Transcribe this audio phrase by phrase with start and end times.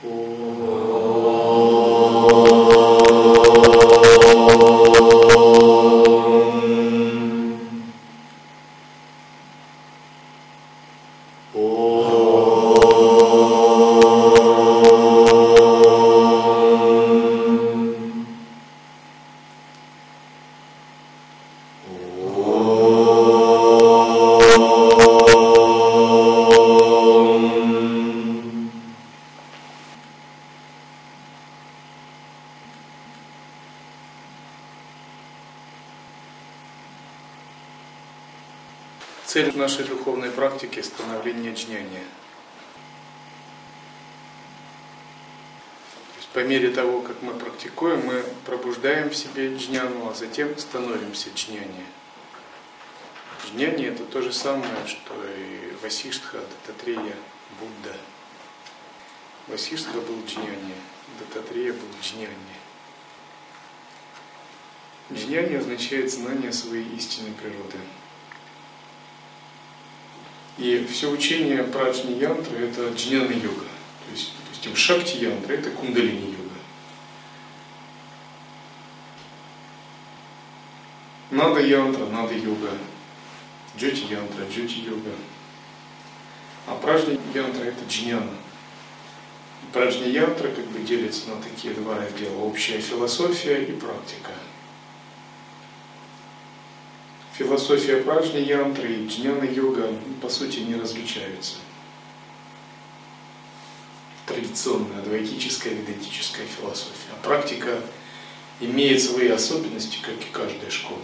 [0.00, 0.47] Цель
[39.68, 40.30] нашей духовной
[41.52, 42.04] джняния.
[46.14, 50.56] То есть по мере того, как мы практикуем, мы пробуждаем в себе джняну, а затем
[50.56, 51.84] становимся джняни.
[53.44, 57.16] Джняни– это то же самое, что и Васиштха, Дататрея,
[57.60, 57.94] Будда.
[59.48, 60.76] Васиштха был джняни,
[61.18, 62.56] Дататрея был джняни.
[65.12, 67.76] Джняни означает знание своей истинной природы.
[70.58, 73.66] И все учение праджни янтры это джняна йога.
[74.06, 76.54] То есть, допустим, шакти янтра это кундалини йога.
[81.30, 82.72] Нада янтра, нада йога.
[83.76, 85.12] Джоти янтра, джоти йога.
[86.66, 88.34] А праджни янтра это джняна.
[89.72, 92.36] Праджни янтра как бы делится на такие два раздела.
[92.38, 94.32] Общая философия и практика
[97.58, 99.88] философия янтры и джняна йога
[100.22, 101.56] по сути не различаются.
[104.26, 107.10] Традиционная адвайтическая ведантическая философия.
[107.12, 107.80] А практика
[108.60, 111.00] имеет свои особенности, как и каждая школа.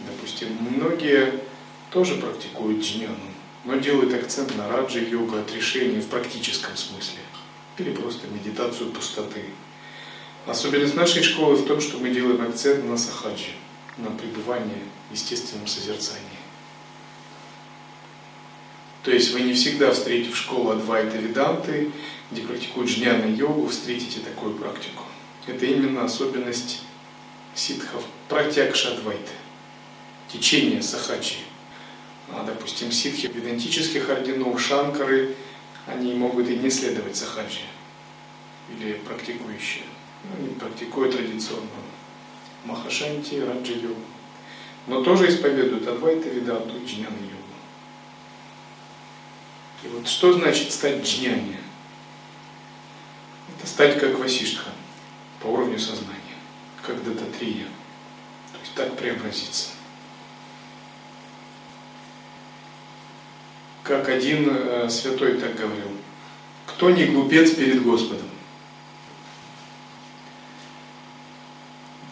[0.00, 1.34] Допустим, многие
[1.90, 3.16] тоже практикуют джняну,
[3.64, 7.18] но делают акцент на раджи йогу, отрешение в практическом смысле.
[7.78, 9.44] Или просто медитацию пустоты.
[10.46, 13.52] Особенность нашей школы в том, что мы делаем акцент на сахаджи,
[13.98, 16.24] на пребывании в естественном созерцании.
[19.02, 21.90] То есть вы не всегда, встретив школу Адвайта Веданты,
[22.30, 25.04] где практикуют джняна йогу, встретите такую практику.
[25.46, 26.82] Это именно особенность
[27.54, 29.32] ситхов пратякша Адвайты,
[30.28, 31.36] течение сахаджи.
[32.30, 35.34] А, допустим, ситхи ведантических орденов, шанкары,
[35.86, 37.62] они могут и не следовать сахаджи,
[38.70, 39.84] или практикующие
[40.24, 41.68] ну, не практикуют традиционно
[42.68, 44.02] Махашанти, Раджа йогу.
[44.86, 47.38] Но тоже исповедуют Адвайта Веданту и Джняна йогу.
[49.84, 51.56] И вот что значит стать джняни?
[53.56, 54.70] Это стать как Васиштха
[55.40, 56.36] по уровню сознания,
[56.84, 57.66] как Дататрия.
[58.52, 59.70] То есть так преобразиться.
[63.84, 65.88] Как один э, святой так говорил,
[66.66, 68.27] кто не глупец перед Господом?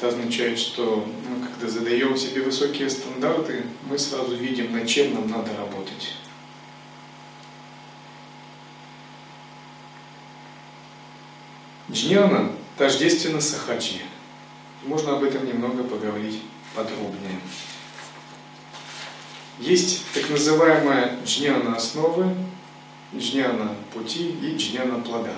[0.06, 5.50] Означает, что ну, когда задаем себе высокие стандарты, мы сразу видим, над чем нам надо
[5.56, 6.14] работать.
[11.90, 14.02] Джняна тождественно сахаджи.
[14.84, 16.40] Можно об этом немного поговорить
[16.74, 17.40] подробнее.
[19.58, 22.32] Есть так называемая джняна основы,
[23.12, 25.34] джняна пути и джняна плода.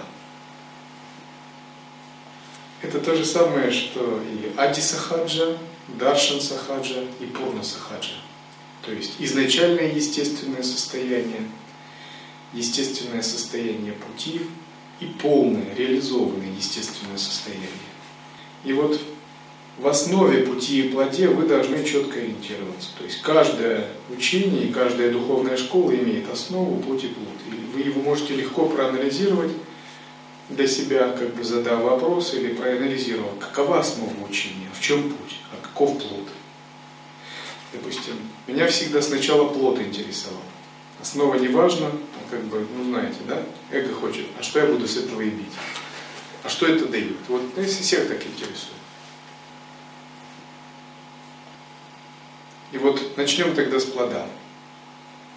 [2.81, 5.59] Это то же самое, что и Ади Сахаджа,
[5.99, 8.15] Даршан Сахаджа и Пурна Сахаджа.
[8.85, 11.43] То есть изначальное естественное состояние,
[12.53, 14.43] естественное состояние пути
[15.01, 17.69] и полное, реализованное естественное состояние.
[18.65, 19.01] И вот
[19.79, 22.91] в основе пути и плоде вы должны четко ориентироваться.
[22.99, 27.37] То есть каждое учение и каждая духовная школа имеет основу, путь и плод.
[27.47, 29.53] И вы его можете легко проанализировать
[30.49, 35.65] для себя, как бы задав вопрос или проанализировав, какова основа учения, в чем путь, а
[35.65, 36.29] каков плод.
[37.73, 38.15] Допустим,
[38.47, 40.41] меня всегда сначала плод интересовал.
[41.01, 44.89] Основа не важна, а как бы, ну знаете, да, эго хочет, а что я буду
[44.89, 45.53] с этого иметь?
[46.43, 47.17] А что это дает?
[47.29, 48.73] Вот ну, если всех так интересует.
[52.73, 54.27] И вот начнем тогда с плода.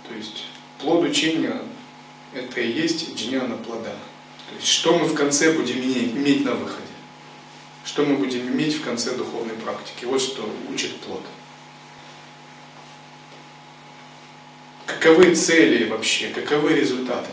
[0.07, 0.45] То есть
[0.79, 1.61] плод учения
[2.33, 3.95] это и есть джняна плода.
[4.51, 6.81] То есть что мы в конце будем иметь на выходе?
[7.85, 10.03] Что мы будем иметь в конце духовной практики?
[10.05, 11.21] Вот что учит плод.
[14.85, 17.29] Каковы цели вообще, каковы результаты?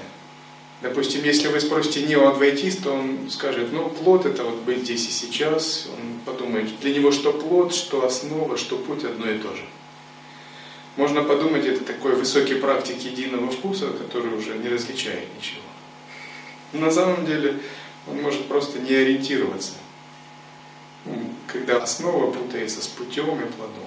[0.80, 5.88] Допустим, если вы спросите неоадвайтиста, он скажет, ну, плод это вот быть здесь и сейчас.
[5.92, 9.64] Он подумает, для него что плод, что основа, что путь одно и то же.
[10.96, 15.67] Можно подумать, это такой высокий практик единого вкуса, который уже не различает ничего.
[16.72, 17.60] На самом деле
[18.06, 19.72] он может просто не ориентироваться,
[21.46, 23.86] когда основа путается с путем и плодом.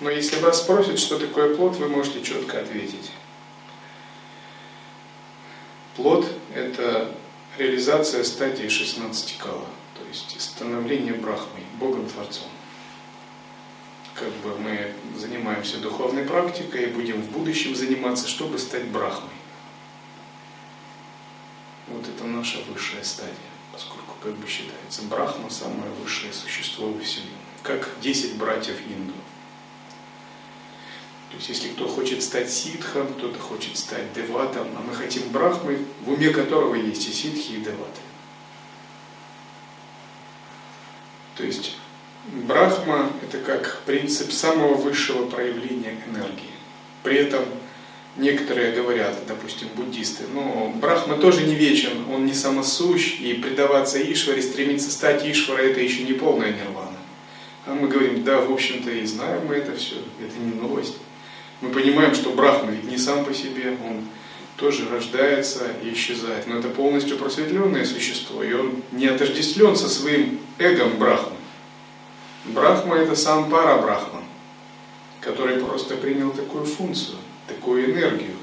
[0.00, 3.10] Но если вас спросят, что такое плод, вы можете четко ответить.
[5.96, 7.14] Плод– это
[7.56, 12.48] реализация стадии 16 кала, то есть становление Брахмой, Богом-творцом.
[14.14, 19.37] Как бы мы занимаемся духовной практикой и будем в будущем заниматься, чтобы стать Брахмой.
[21.90, 23.34] Вот это наша высшая стадия,
[23.72, 27.32] поскольку, как бы считается, Брахма– самое высшее существо во Вселенной,
[27.62, 29.14] как 10 братьев Инду–
[31.30, 35.78] то есть если кто хочет стать ситхом, кто-то хочет стать деватом, а мы хотим брахмы,
[36.04, 38.00] в уме которого есть и ситхи, и деваты.
[41.36, 41.76] То есть
[42.24, 46.50] брахма– это как принцип самого высшего проявления энергии.
[47.02, 47.44] При этом
[48.18, 54.42] некоторые говорят, допустим, буддисты, но брахма тоже не вечен, он не самосущ, и предаваться Ишваре,
[54.42, 56.98] стремиться стать Ишварой– это еще не полная нирвана.
[57.66, 60.96] А мы говорим, да, в общем-то и знаем мы это все, это не новость.
[61.60, 64.04] Мы понимаем, что Брахма ведь не сам по себе, он
[64.56, 66.46] тоже рождается и исчезает.
[66.46, 71.36] Но это полностью просветленное существо, и он не отождествлен со своим эгом Брахмы.
[72.46, 74.22] Брахма это сам пара Брахма,
[75.20, 77.18] который просто принял такую функцию,
[77.48, 78.36] такую энергию.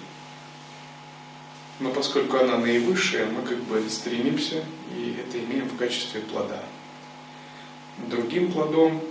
[1.79, 4.63] Но поскольку она наивысшая, мы как бы стремимся
[4.95, 6.63] и это имеем в качестве плода.
[8.09, 9.01] Другим плодом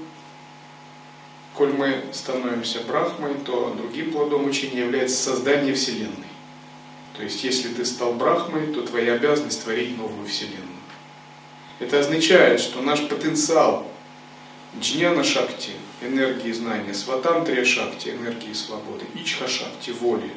[1.55, 6.27] Коль мы становимся брахмой, то другим плодом учения является создание Вселенной.
[7.17, 10.65] То есть, если ты стал брахмой, то твоя обязанность творить новую Вселенную.
[11.79, 13.87] Это означает, что наш потенциал
[14.81, 15.71] джняна шакти,
[16.03, 20.31] энергии знания, сватантрия шакти, энергии свободы, ичха шакти, воли,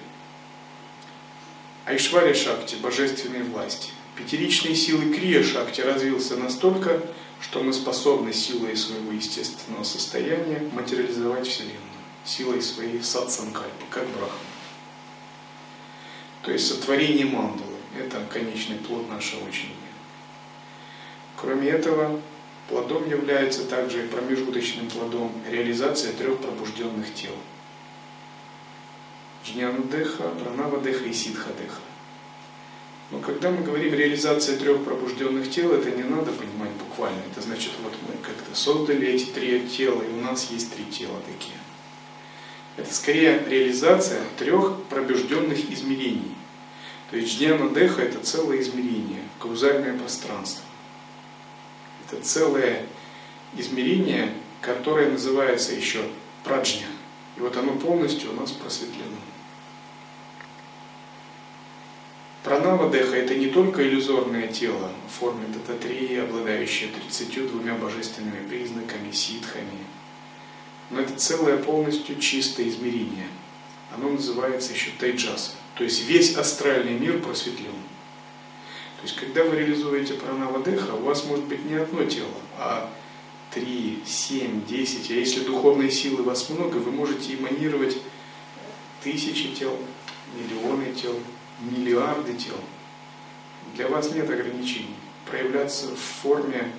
[1.86, 7.02] айшвария шакти, божественной власти, пятеричные силы крия шакти развился настолько,
[7.40, 11.78] что мы способны силой своего естественного состояния материализовать Вселенную,
[12.26, 14.38] силой своей сатсанкальпы, как брахма.
[16.42, 19.76] То есть сотворение мандалы– это конечный плод нашего учения.
[21.36, 22.20] Кроме этого,
[22.68, 27.34] плодом является также и промежуточным плодом реализация трех пробужденных тел.
[29.48, 30.32] Джняна-деха,
[31.06, 31.82] и Сидха-деха.
[33.10, 37.22] Но когда мы говорим реализация трех пробужденных тел, это не надо понимать буквально.
[37.32, 41.18] Это значит, вот мы как-то создали эти три тела, и у нас есть три тела
[41.26, 41.58] такие.
[42.76, 46.36] Это скорее реализация трех пробужденных измерений.
[47.10, 50.66] То есть джняна деха это целое измерение, каузальное пространство.
[52.06, 52.86] Это целое
[53.56, 56.04] измерение, которое называется еще
[56.44, 56.88] праджня.
[57.38, 59.16] И вот оно полностью у нас просветлено.
[62.44, 69.86] Пранава Деха– это не только иллюзорное тело в форме дататрии, обладающее 32 божественными признаками, ситхами,
[70.90, 73.28] но это целое полностью чистое измерение.
[73.94, 77.74] Оно называется еще тайджаса, то есть весь астральный мир просветлен.
[78.98, 82.90] То есть, когда вы реализуете пранава Деха, у вас может быть не одно тело, а
[83.54, 85.12] три, семь, десять.
[85.12, 87.98] А если духовной силы вас много, вы можете эманировать
[89.04, 89.78] тысячи тел,
[90.36, 91.16] миллионы тел,
[91.60, 92.58] миллиарды тел.
[93.76, 94.96] Для вас нет ограничений.
[95.30, 96.72] Проявляться в форме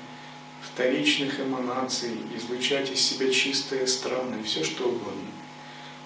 [0.63, 5.31] вторичных эманаций, излучать из себя чистое, странное, все что угодно.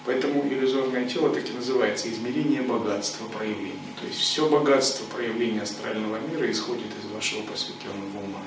[0.05, 3.79] Поэтому иллюзорное тело так и называется измерение богатства проявлений.
[3.99, 8.41] То есть все богатство проявления астрального мира исходит из вашего просветленного ума.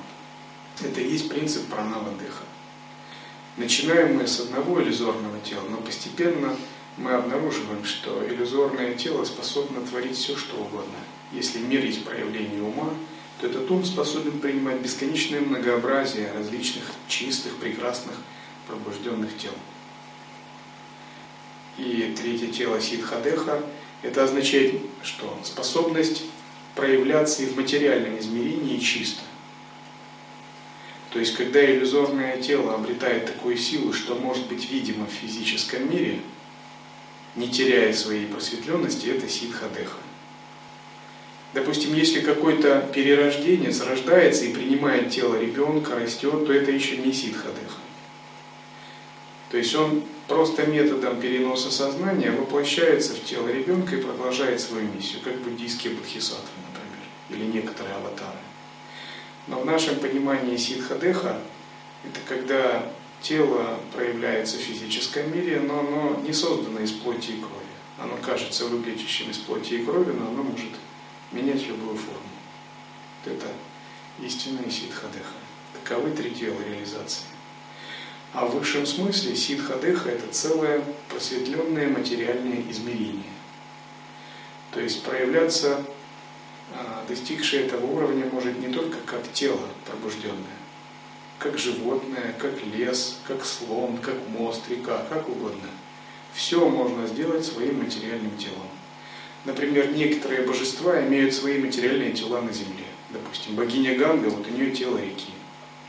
[0.79, 2.43] Это и есть принцип пранава деха.
[3.57, 6.55] Начинаем мы с одного иллюзорного тела, но постепенно
[6.97, 10.97] мы обнаруживаем, что иллюзорное тело способно творить все, что угодно.
[11.31, 12.89] Если мир есть проявление ума,
[13.39, 18.15] то этот ум способен принимать бесконечное многообразие различных чистых, прекрасных,
[18.67, 19.51] пробужденных тел.
[21.77, 23.61] И третье тело Сидхадеха–
[24.01, 26.23] это означает, что способность
[26.73, 29.21] проявляться и в материальном измерении чисто.
[31.11, 36.21] То есть, когда иллюзорное тело обретает такую силу, что может быть видимо в физическом мире–
[37.37, 39.97] не теряя своей просветленности, это ситха-деха.
[41.53, 47.79] Допустим, если какой-то перерожденец рождается и принимает тело ребенка, растет, то это еще не ситха-деха.
[49.49, 55.21] То есть он просто методом переноса сознания воплощается в тело ребенка и продолжает свою миссию,
[55.23, 58.37] как буддийские бодхисаттвы, например, или некоторые аватары.
[59.47, 61.39] Но в нашем понимании ситха-деха
[62.03, 67.53] это когда тело проявляется в физическом мире, но оно не создано из плоти и крови.
[67.97, 70.71] Оно кажется выглядящим из плоти и крови, но оно может
[71.31, 72.19] менять любую форму.
[73.25, 73.47] Вот это
[74.23, 75.33] истинная ситхадеха.
[75.73, 77.25] Таковы три тела реализации.
[78.33, 83.23] А в высшем смысле ситхадеха– это целое просветленное материальное измерение.
[84.71, 85.83] То есть проявляться,
[86.73, 90.56] а, достигшее этого уровня, может не только как тело пробужденное,
[91.39, 95.69] как животное, как лес, как слон, как мост, река, как угодно.
[96.33, 98.67] Все можно сделать своим материальным телом.
[99.45, 102.85] Например, некоторые божества имеют свои материальные тела на земле.
[103.09, 105.31] Допустим, богиня Ганга, вот у нее тело реки.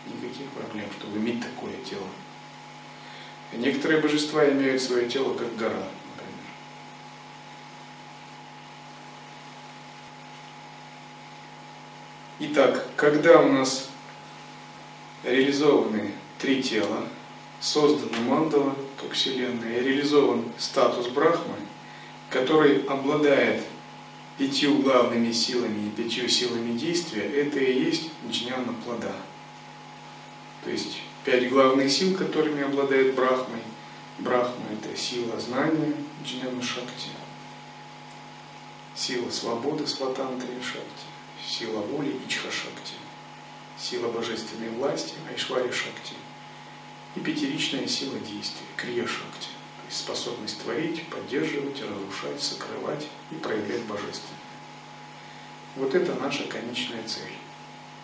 [0.07, 2.07] Никаких проблем, чтобы иметь такое тело.
[3.53, 5.83] А некоторые божества имеют свое тело как гора,
[6.15, 6.45] например.
[12.39, 13.88] Итак, когда у нас
[15.25, 17.09] реализованы три тела,
[17.61, 21.57] создана мандала, как Вселенная, и реализован статус Брахмы,
[22.31, 23.63] который обладает
[24.37, 29.15] пятью главными силами и пятью силами действия, это и есть джняна плода.
[30.65, 33.61] То есть пять главных сил, которыми обладает Брахмой.
[34.19, 35.95] Брахма– это сила знания,
[36.25, 37.11] джняна шакти,
[38.95, 41.07] сила свободы, сватантрия шакти,
[41.47, 42.95] сила воли, ичха шакти,
[43.79, 46.15] сила божественной власти, айшвари шакти
[47.15, 49.49] и пятеричная сила действия, крия шакти
[49.91, 54.39] способность творить, поддерживать, разрушать, сокрывать и проявлять божественное.
[55.77, 57.33] Вот это наша конечная цель.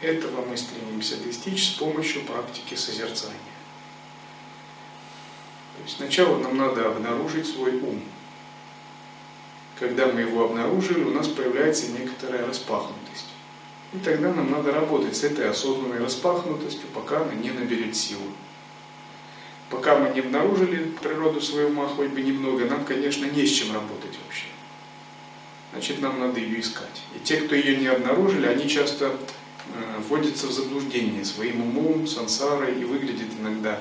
[0.01, 3.39] Этого мы стремимся достичь с помощью практики созерцания.
[5.77, 8.03] То есть сначала нам надо обнаружить свой ум.
[9.79, 13.27] Когда мы его обнаружили, у нас появляется некоторая распахнутость.
[13.95, 18.25] И тогда нам надо работать с этой осознанной распахнутостью, пока она не наберет силу.
[19.71, 23.73] Пока мы не обнаружили природу своего ума хоть бы немного, нам, конечно, не с чем
[23.73, 24.47] работать вообще.
[25.73, 27.03] Значит, нам надо ее искать.
[27.15, 32.81] И те, кто ее не обнаружили, они часто э, вводятся в заблуждение своим умом, сансарой,
[32.81, 33.81] и выглядит иногда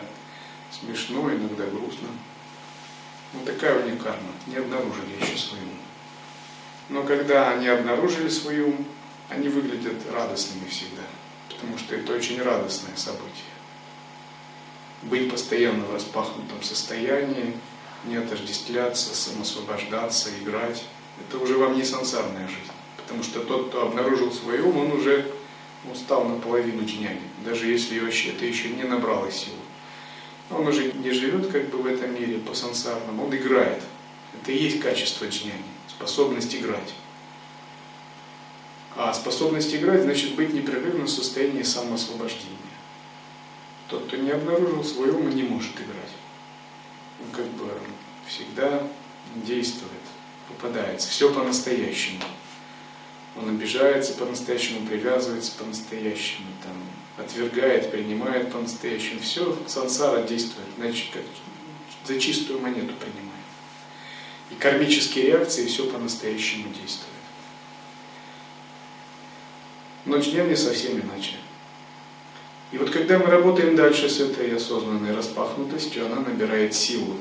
[0.72, 2.10] смешно, иногда грустно.
[3.34, 4.32] Вот такая у них карма.
[4.46, 5.78] Не обнаружили еще свой ум.
[6.90, 8.86] Но когда они обнаружили свой ум,
[9.34, 11.04] они выглядят радостными всегда.
[11.50, 13.54] Потому что это очень радостное событие
[15.04, 17.54] быть постоянно в распахнутом состоянии,
[18.06, 20.84] не отождествляться, самосвобождаться, играть.
[21.20, 22.72] Это уже вам не сансарная жизнь.
[22.98, 25.32] Потому что тот, кто обнаружил свой ум, он уже
[25.92, 27.98] устал наполовину джняни, даже если
[28.30, 29.58] это еще не набрало силу.
[30.50, 33.82] Он уже не живет как бы в этом мире по сансарному, он играет.
[34.34, 36.94] Это и есть качество джняни, способность играть.
[38.96, 42.58] А способность играть значит быть непрерывно в состоянии самоосвобождения.
[43.90, 46.14] Тот, кто не обнаружил свой ум, не может играть.
[47.20, 47.70] Он как бы
[48.28, 48.88] всегда
[49.36, 49.92] действует,
[50.48, 51.10] попадается.
[51.10, 52.22] Все по-настоящему.
[53.36, 59.22] Он обижается по-настоящему, привязывается по-настоящему, там, отвергает, принимает по-настоящему.
[59.22, 61.24] Все сансара действует, значит, как
[62.06, 63.34] за чистую монету принимает.
[64.52, 67.13] И кармические реакции все по-настоящему действуют.
[70.06, 71.36] Но джняни совсем иначе.
[72.72, 77.18] И вот когда мы работаем дальше с этой осознанной распахнутостью, она набирает силу.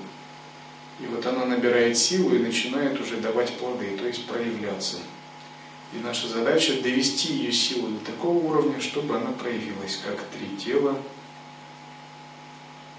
[0.99, 4.97] И вот она набирает силу и начинает уже давать плоды, то есть проявляться.
[5.93, 10.97] И наша задача довести ее силу до такого уровня, чтобы она проявилась как три тела,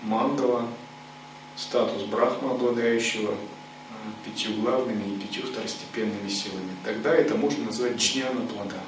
[0.04, 0.68] мандала,
[1.56, 3.36] статус брахма, обладающего э,
[4.26, 6.76] пятью главными и пятью второстепенными силами.
[6.84, 8.82] Тогда это можно назвать джняна плода.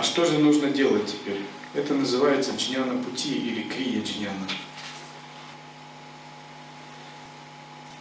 [0.00, 1.42] А что же нужно делать теперь?
[1.74, 4.48] Это называется джняна пути или крия джняна.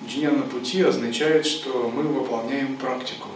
[0.07, 3.27] Джняна пути означает, что мы выполняем практику.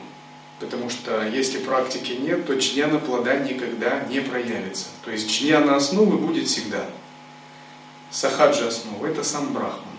[0.62, 4.86] Потому что если практики нет, то джняна плода никогда не проявится.
[5.04, 6.90] То есть джняна основы будет всегда.
[8.12, 9.98] Сахаджа основа– это сам Брахман.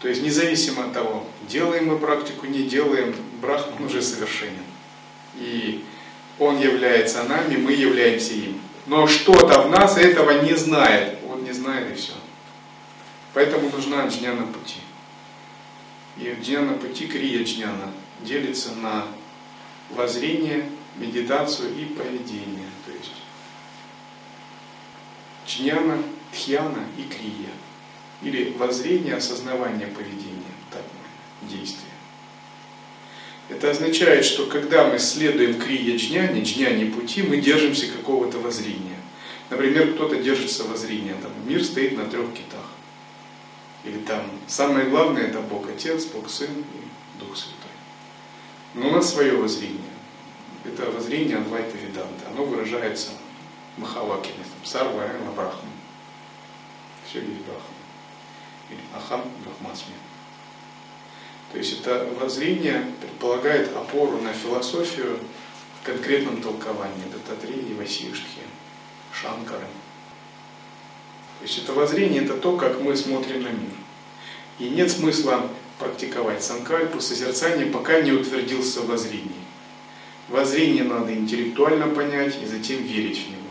[0.00, 4.64] То есть независимо от того, делаем мы практику, не делаем, Брахман уже совершенен.
[5.34, 5.84] И
[6.38, 8.60] он является нами, мы являемся им.
[8.86, 11.18] Но что-то в нас этого не знает.
[11.30, 12.12] Он не знает и все.
[13.32, 14.80] Поэтому нужна джняна пути.
[16.16, 19.06] И джняна пути, крия джняна, делится на
[19.90, 22.68] воззрение, медитацию и поведение.
[22.86, 23.12] То есть
[25.46, 25.98] джняна,
[26.32, 27.50] тхьяна и крия.
[28.22, 30.42] Или воззрение, осознавание поведения.
[30.70, 30.82] Так,
[31.42, 31.93] действие.
[33.48, 38.98] Это означает, что когда мы следуем крия джняни, джняни пути, мы держимся какого-то воззрения.
[39.50, 42.64] Например, кто-то держится воззрения, там, мир стоит на трех китах.
[43.84, 47.58] Или там, самое главное, это Бог Отец, Бог Сын и Дух Святой.
[48.72, 49.78] Но у нас свое воззрение.
[50.64, 52.28] Это воззрение Адвайта Веданта.
[52.30, 53.10] Оно выражается
[53.76, 55.68] Махавакине, Сарва Брахма.
[57.06, 57.74] Все есть Брахма.
[58.70, 59.92] Или Ахам Брахмасми.
[61.54, 65.20] То есть это воззрение предполагает опору на философию
[65.80, 68.42] в конкретном толковании Дататрии, Васиштхи,
[69.12, 69.68] Шанкары.
[71.38, 73.70] То есть это воззрение, это то, как мы смотрим на мир.
[74.58, 79.30] И нет смысла практиковать санкальпу, созерцание, пока не утвердился в воззрении.
[80.28, 83.42] Воззрение надо интеллектуально понять и затем верить в него.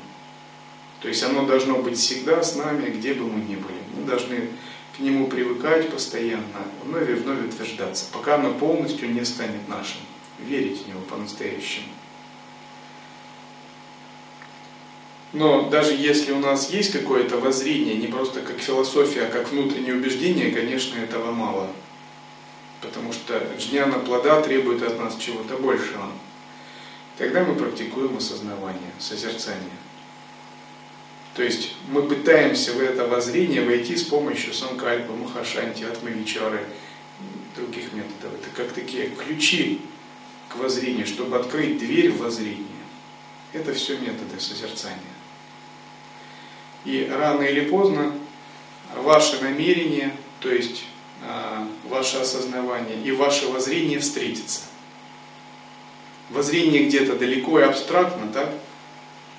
[0.99, 3.77] То есть оно должно быть всегда с нами, где бы мы ни были.
[3.95, 4.49] Мы должны
[4.95, 10.01] к нему привыкать постоянно, вновь и вновь утверждаться, пока оно полностью не станет нашим.
[10.39, 11.87] Верить в него по-настоящему.
[15.31, 19.95] Но даже если у нас есть какое-то воззрение, не просто как философия, а как внутреннее
[19.95, 21.69] убеждение, конечно, этого мало.
[22.81, 26.07] Потому что джняна плода требует от нас чего-то большего.
[27.17, 29.77] Тогда мы практикуем осознавание, созерцание.
[31.35, 36.63] То есть мы пытаемся в это воззрение войти с помощью санкальпа, махашанти, атмавичары
[37.55, 38.33] других методов.
[38.39, 39.81] Это как такие ключи
[40.49, 42.67] к воззрению, чтобы открыть дверь в воззрение.
[43.51, 44.99] Это все методы созерцания.
[46.85, 48.13] И рано или поздно
[48.95, 50.83] ваше намерение, то есть
[51.23, 54.61] э, ваше осознавание и ваше воззрение встретятся.
[56.29, 58.53] Воззрение где-то далеко и абстрактно, так?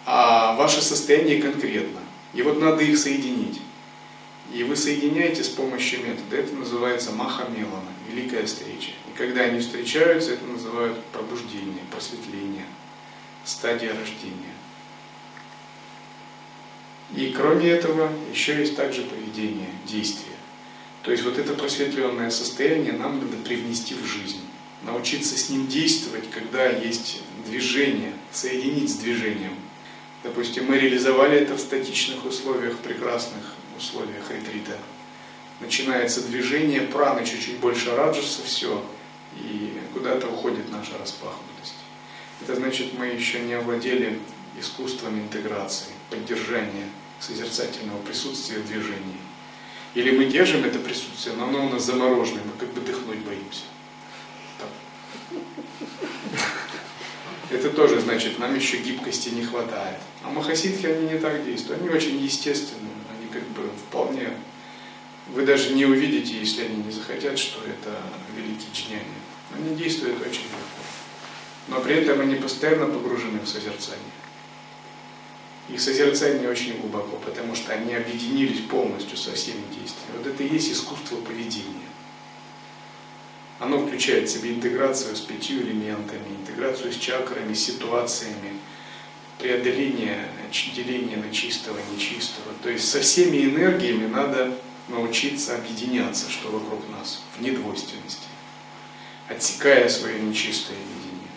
[0.06, 2.00] А ваше состояние конкретно.
[2.32, 3.60] И вот надо их соединить.
[4.52, 6.36] И вы соединяете с помощью метода.
[6.36, 8.90] Это называется махамелана, великая встреча.
[9.08, 12.66] И когда они встречаются, это называют пробуждение, просветление,
[13.44, 14.54] стадия рождения.
[17.14, 20.34] И кроме этого, еще есть также поведение, действие.
[21.02, 24.40] То есть вот это просветленное состояние нам надо привнести в жизнь,
[24.82, 29.54] научиться с ним действовать, когда есть движение, соединить с движением.
[30.24, 33.44] Допустим, мы реализовали это в статичных условиях, прекрасных
[33.76, 34.78] условиях ретрита.
[35.60, 38.82] Начинается движение, праны чуть-чуть больше раджаса, все,
[39.36, 41.76] и куда-то уходит наша распахнутость.
[42.40, 44.18] Это значит, мы еще не овладели
[44.58, 46.88] искусством интеграции, поддержания
[47.20, 49.20] созерцательного присутствия в движении.
[49.94, 53.64] Или мы держим это присутствие, но оно у нас замороженное, мы как бы дыхнуть боимся.
[54.58, 54.68] Так.
[57.50, 59.98] Это тоже значит, нам еще гибкости не хватает.
[60.22, 61.82] А махасидхи, они не так действуют.
[61.82, 64.30] Они очень естественные, они как бы вполне...
[65.32, 67.96] Вы даже не увидите, если они не захотят, что это
[68.36, 69.04] великие джняни.
[69.54, 70.82] Они действуют очень легко.
[71.68, 74.02] Но при этом они постоянно погружены в созерцание.
[75.70, 80.18] Их созерцание очень глубоко, потому что они объединились полностью со всеми действиями.
[80.18, 81.83] Вот это и есть искусство поведения.
[83.64, 88.58] Оно включает в себе интеграцию с пятью элементами, интеграцию с чакрами, ситуациями,
[89.38, 90.28] преодоление
[90.74, 92.52] деления на чистого и нечистого.
[92.62, 94.54] То есть со всеми энергиями надо
[94.88, 98.28] научиться объединяться, что вокруг нас, в недвойственности,
[99.30, 101.30] отсекая свое нечистое видение.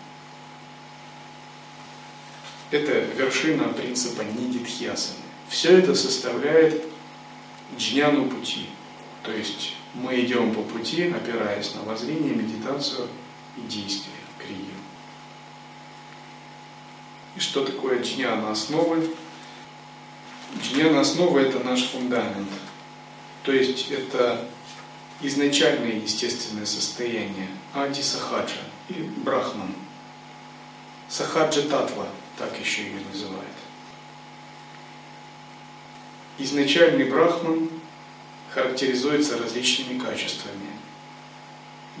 [2.70, 5.16] Это вершина принципа нидитхьясаны.
[5.48, 6.84] Все это составляет
[7.78, 8.66] джняну пути.
[9.22, 13.08] То есть мы идем по пути, опираясь на воззрение, медитацию
[13.56, 14.58] и действие, крию.
[17.36, 19.10] И что такое джняна основы?
[20.62, 22.48] Джняна основы– это наш фундамент.
[23.42, 24.46] То есть это
[25.20, 29.74] изначальное естественное состояние Ади Сахаджа или Брахман.
[31.08, 32.06] Сахаджа Татва–
[32.38, 33.44] так еще ее называют.
[36.38, 37.68] Изначальный брахман
[38.52, 40.68] характеризуется различными качествами.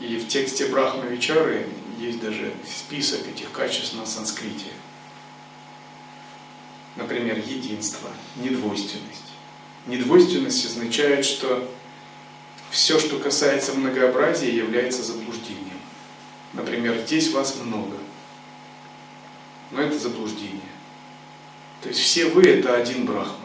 [0.00, 1.66] И в тексте Брахма Вичары
[1.98, 4.66] есть даже список этих качеств на санскрите.
[6.96, 9.32] Например, единство, недвойственность.
[9.86, 11.68] Недвойственность означает, что
[12.70, 15.78] все, что касается многообразия, является заблуждением.
[16.52, 17.96] Например, здесь вас много.
[19.70, 20.60] Но это заблуждение.
[21.82, 23.36] То есть все вы это один брахман.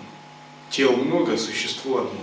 [0.69, 2.21] Тел много, существо одно.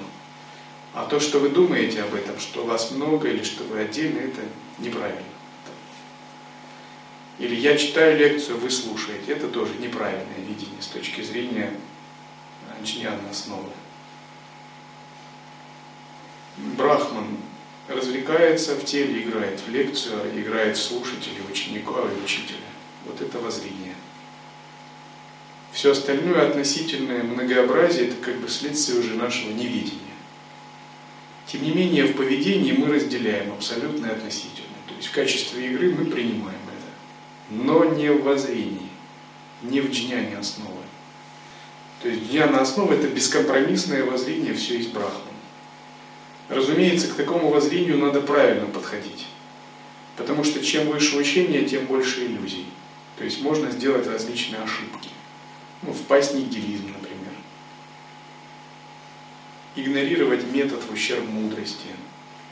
[0.92, 4.40] А то, что вы думаете об этом, что вас много или что вы отдельно, это
[4.78, 5.22] неправильно.
[7.38, 9.32] Или я читаю лекцию, вы слушаете.
[9.32, 11.72] Это тоже неправильное видение с точки зрения
[12.82, 13.70] джняна основы.
[16.56, 17.38] Брахман
[17.88, 22.58] развлекается в теле, играет в лекцию, играет в слушателя, ученика и учителя.
[23.06, 23.94] Вот это воззрение.
[25.72, 30.09] Все остальное относительное многообразие– это как бы следствие уже нашего невидения.
[31.50, 34.68] Тем не менее, в поведении мы разделяем абсолютно и относительно.
[34.86, 37.64] То есть в качестве игры мы принимаем это.
[37.64, 38.88] но не в воззрении,
[39.62, 40.82] не в джняне основы.
[42.02, 45.22] То есть джняна основа– это бескомпромиссное воззрение, все есть брахман.
[46.48, 49.26] Разумеется, к такому воззрению надо правильно подходить.
[50.16, 52.66] Потому что чем выше учение, тем больше иллюзий.
[53.18, 55.08] То есть можно сделать различные ошибки.
[55.82, 56.99] Ну, впасть в нигилизм.
[59.76, 61.86] Игнорировать метод в ущерб мудрости.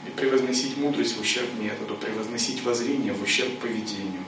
[0.07, 4.23] И превозносить мудрость в ущерб методу, превозносить воззрение в ущерб поведению.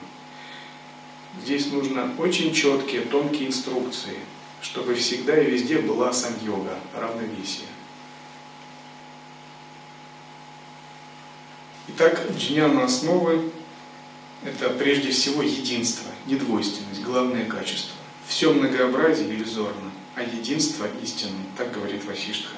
[1.42, 4.18] Здесь нужно очень четкие, тонкие инструкции,
[4.60, 7.68] чтобы всегда и везде была сам-йога, равновесие.
[11.88, 13.50] Итак, джняна основы–
[14.44, 17.96] это прежде всего единство, недвойственность, главное качество.
[18.26, 22.56] Все многообразие иллюзорно, а единство истинно, так говорит Васиштха.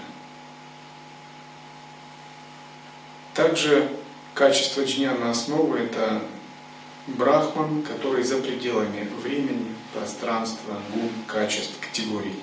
[3.34, 3.90] Также
[4.32, 6.22] качество джняна основы– это
[7.08, 12.38] брахман, который за пределами времени, пространства, гун, качеств, категорий.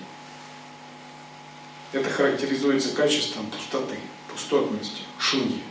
[1.93, 3.97] Это характеризуется качеством пустоты,
[4.29, 5.63] пустотности, шуньи.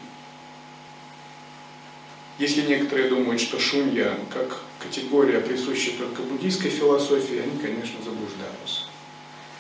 [2.39, 8.85] Если некоторые думают, что шунья как категория присуща только буддийской философии, они, конечно, заблуждаются.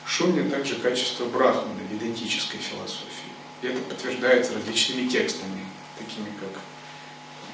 [0.06, 3.29] Шунья также качество брахмана, ведантической философии.
[3.62, 5.66] И это подтверждается различными текстами,
[5.98, 6.62] такими как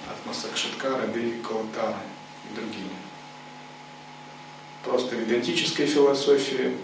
[0.09, 2.01] Атмасакшиткара, Деви Калатара
[2.51, 2.91] и другими.
[4.85, 6.77] Просто в идентической философии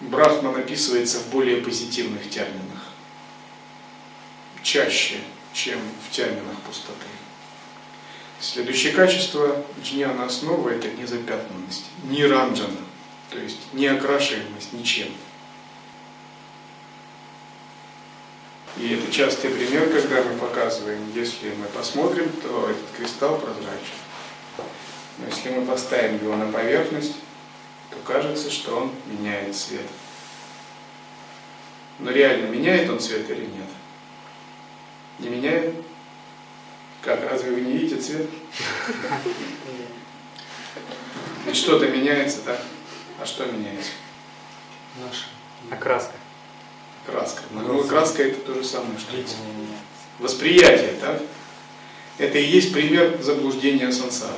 [0.00, 2.92] Брахман описывается в более позитивных терминах,
[4.62, 5.16] чаще,
[5.54, 7.06] чем в терминах пустоты.
[8.40, 12.78] Следующее качество джняна основы– это незапятнанность, не ранджана,
[13.30, 15.08] то есть неокрашиваемость ничем.
[18.78, 23.98] И это частый пример, когда мы показываем, если мы посмотрим, то этот кристалл прозрачен.
[25.18, 27.16] Но если мы поставим его на поверхность,
[27.90, 29.86] то кажется, что он меняет цвет.
[31.98, 33.68] Но реально меняет он цвет или нет?
[35.18, 35.74] Не меняет?
[37.02, 38.30] Как, разве вы не видите цвет?
[41.46, 42.60] Ведь что-то меняется, так?
[43.20, 43.90] А что меняется?
[45.04, 45.24] Наша
[45.68, 46.17] окраска
[47.08, 47.42] краска.
[47.52, 49.16] Но краска это то же самое, что
[50.18, 51.22] восприятие, так?
[52.18, 54.34] Это и есть пример заблуждения сансары.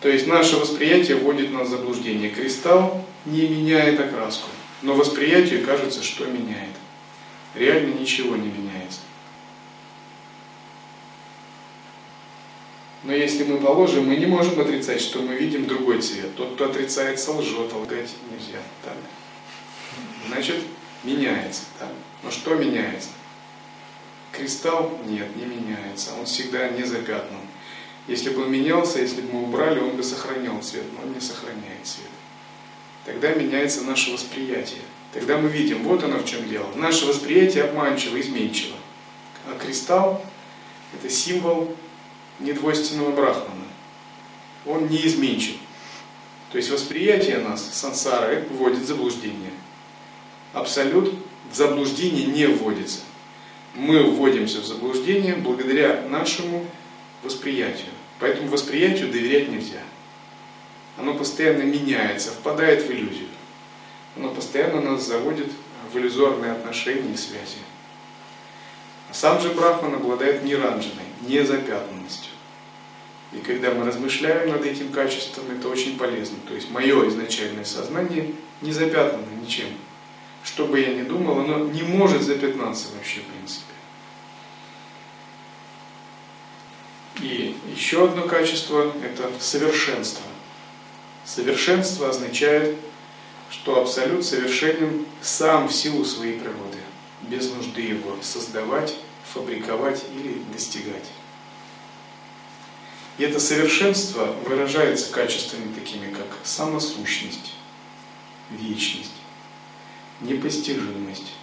[0.00, 2.30] То есть наше восприятие вводит нас в заблуждение.
[2.30, 4.48] Кристалл не меняет окраску,
[4.82, 6.74] но восприятию кажется, что меняет.
[7.54, 9.00] Реально ничего не меняется.
[13.04, 16.34] Но если мы положим, мы не можем отрицать, что мы видим другой цвет.
[16.36, 18.60] Тот, кто отрицает, солжет, лгать нельзя.
[18.84, 18.96] Так?
[20.28, 20.56] Значит,
[21.04, 21.62] меняется.
[21.78, 21.88] Да?
[22.22, 23.08] Но что меняется?
[24.32, 26.14] Кристалл нет, не меняется.
[26.18, 27.40] Он всегда не запятнан.
[28.08, 31.20] Если бы он менялся, если бы мы убрали, он бы сохранял цвет, но он не
[31.20, 32.08] сохраняет цвет.
[33.04, 34.80] Тогда меняется наше восприятие.
[35.12, 36.66] Тогда мы видим, вот оно в чем дело.
[36.74, 38.76] Наше восприятие обманчиво, изменчиво.
[39.46, 40.24] А кристалл–
[40.94, 41.76] это символ
[42.40, 43.66] недвойственного брахмана.
[44.66, 45.56] Он неизменчив.
[46.50, 49.51] То есть восприятие нас, сансара, вводит в заблуждение
[50.52, 51.14] абсолют
[51.50, 53.00] в заблуждение не вводится.
[53.74, 56.66] Мы вводимся в заблуждение благодаря нашему
[57.22, 57.90] восприятию.
[58.20, 59.80] Поэтому восприятию доверять нельзя.
[60.98, 63.28] Оно постоянно меняется, впадает в иллюзию.
[64.16, 65.48] Оно постоянно нас заводит
[65.90, 67.58] в иллюзорные отношения и связи.
[69.10, 72.30] А сам же Брахман обладает неранженной, незапятнанностью.
[73.32, 76.36] И когда мы размышляем над этим качеством, это очень полезно.
[76.46, 79.68] То есть мое изначальное сознание не запятнано ничем
[80.44, 83.72] что бы я ни думал, оно не может запятнаться вообще в принципе.
[87.20, 90.24] И еще одно качество– это совершенство.
[91.24, 92.76] Совершенство означает,
[93.50, 96.78] что Абсолют совершенен сам в силу своей природы,
[97.22, 98.96] без нужды его создавать,
[99.32, 101.04] фабриковать или достигать.
[103.18, 107.54] И это совершенство выражается качествами такими, как самосущность,
[108.50, 109.12] вечность,
[110.22, 111.34] непостижимость,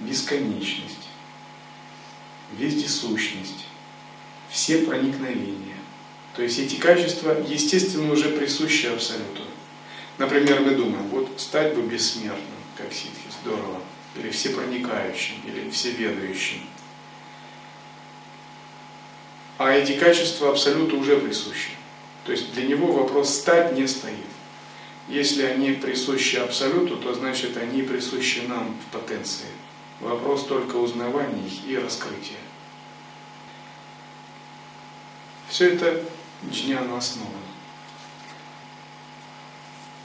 [0.00, 1.08] бесконечность,
[2.56, 3.66] вездесущность,
[4.50, 5.76] все проникновения.
[6.36, 9.42] То есть эти качества, естественно, уже присущи Абсолюту.
[10.18, 12.44] Например, мы думаем, вот стать бы бессмертным,
[12.76, 13.80] как ситхи, здорово,
[14.16, 16.62] или всепроникающим, или всеведающим.
[19.58, 21.70] А эти качества Абсолюту уже присущи.
[22.24, 24.14] То есть для него вопрос стать не стоит.
[25.08, 29.46] Если они присущи Абсолюту, то значит они присущи нам в потенции.
[30.00, 32.36] Вопрос только узнавания их и раскрытия.
[35.48, 36.04] Все это
[36.52, 37.30] джняну основы.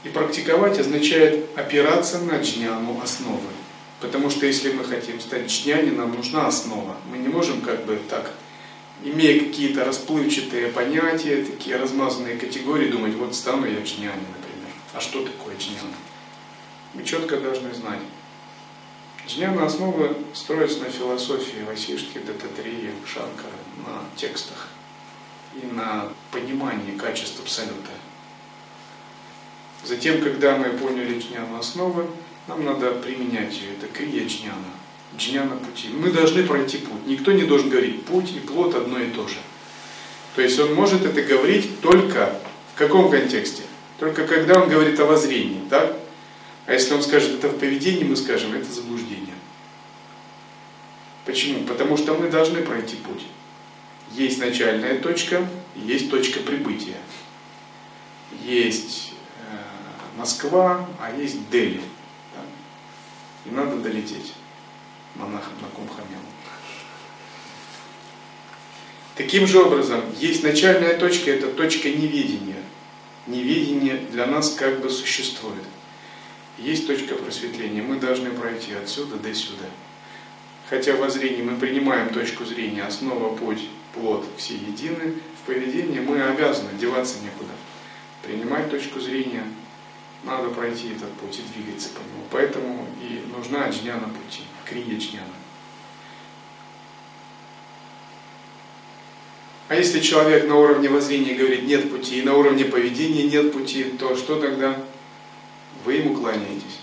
[0.04, 3.48] И практиковать означает опираться на джняну основы.
[4.00, 6.96] Потому что если мы хотим стать джняни, нам нужна основа.
[7.10, 8.32] Мы не можем как бы так,
[9.02, 14.43] имея какие-то расплывчатые понятия, такие размазанные категории, думать, вот стану я джняни.
[14.94, 15.96] А что такое джняна?
[16.94, 17.98] Мы четко должны знать.
[19.26, 24.68] Джняна основы строится на философии Васишки, Дататрии, Шанкара, на текстах
[25.60, 27.90] и на понимании качеств Абсолюта.
[29.82, 32.06] Затем, когда мы поняли джняну основы,
[32.46, 33.72] нам надо применять ее.
[33.72, 34.72] Это крия джняна.
[35.16, 35.88] Джняна пути.
[35.88, 37.06] Мы должны пройти путь.
[37.06, 39.38] Никто не должен говорить, путь и плод одно и то же.
[40.36, 42.38] То есть он может это говорить только
[42.74, 43.62] в каком контексте?
[44.04, 45.96] Только когда он говорит о воззрении, так?
[46.66, 49.34] А если он скажет это в поведении, мы скажем, это заблуждение.
[51.24, 51.64] Почему?
[51.64, 53.22] Потому что мы должны пройти путь.
[54.10, 56.98] Есть начальная точка, есть точка прибытия.
[58.42, 59.14] Есть
[60.18, 61.80] Москва, а есть Дели.
[62.34, 62.42] Да?
[63.50, 64.34] И надо долететь
[65.14, 66.20] монахом на Кумхамелу.
[69.16, 72.64] Таким же образом, есть начальная точка, это точка неведения.
[73.26, 75.64] Неведение для нас как бы существует.
[76.58, 79.64] Есть точка просветления, мы должны пройти отсюда до сюда.
[80.68, 86.22] Хотя во зрении мы принимаем точку зрения, основа, путь, плод, все едины, в поведении мы
[86.22, 87.52] обязаны, деваться некуда.
[88.22, 89.44] Принимать точку зрения,
[90.22, 92.24] надо пройти этот путь и двигаться по нему.
[92.30, 95.43] Поэтому и нужна джняна пути, крия джняна.
[99.68, 103.84] А если человек на уровне воззрения говорит нет пути, и на уровне поведения нет пути,
[103.84, 104.78] то что тогда?
[105.84, 106.80] Вы ему кланяетесь.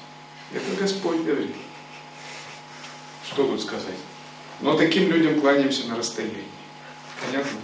[0.51, 1.55] Это Господь говорит.
[3.25, 3.97] Что тут сказать?
[4.61, 6.43] Но таким людям кланяемся на расстоянии.
[7.25, 7.59] Понятно?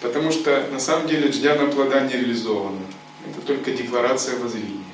[0.00, 2.82] Потому что на самом деле джняна плода не реализована.
[3.26, 4.84] Это только декларация воззрения.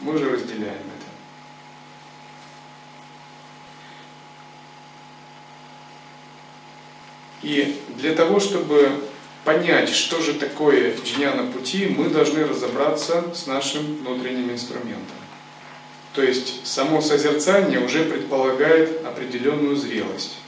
[0.00, 1.08] Мы же разделяем это.
[7.42, 8.90] И для того, чтобы
[9.44, 15.16] понять, что же такое джняна пути, мы должны разобраться с нашим внутренним инструментом.
[16.14, 20.38] То есть само созерцание уже предполагает определенную зрелость.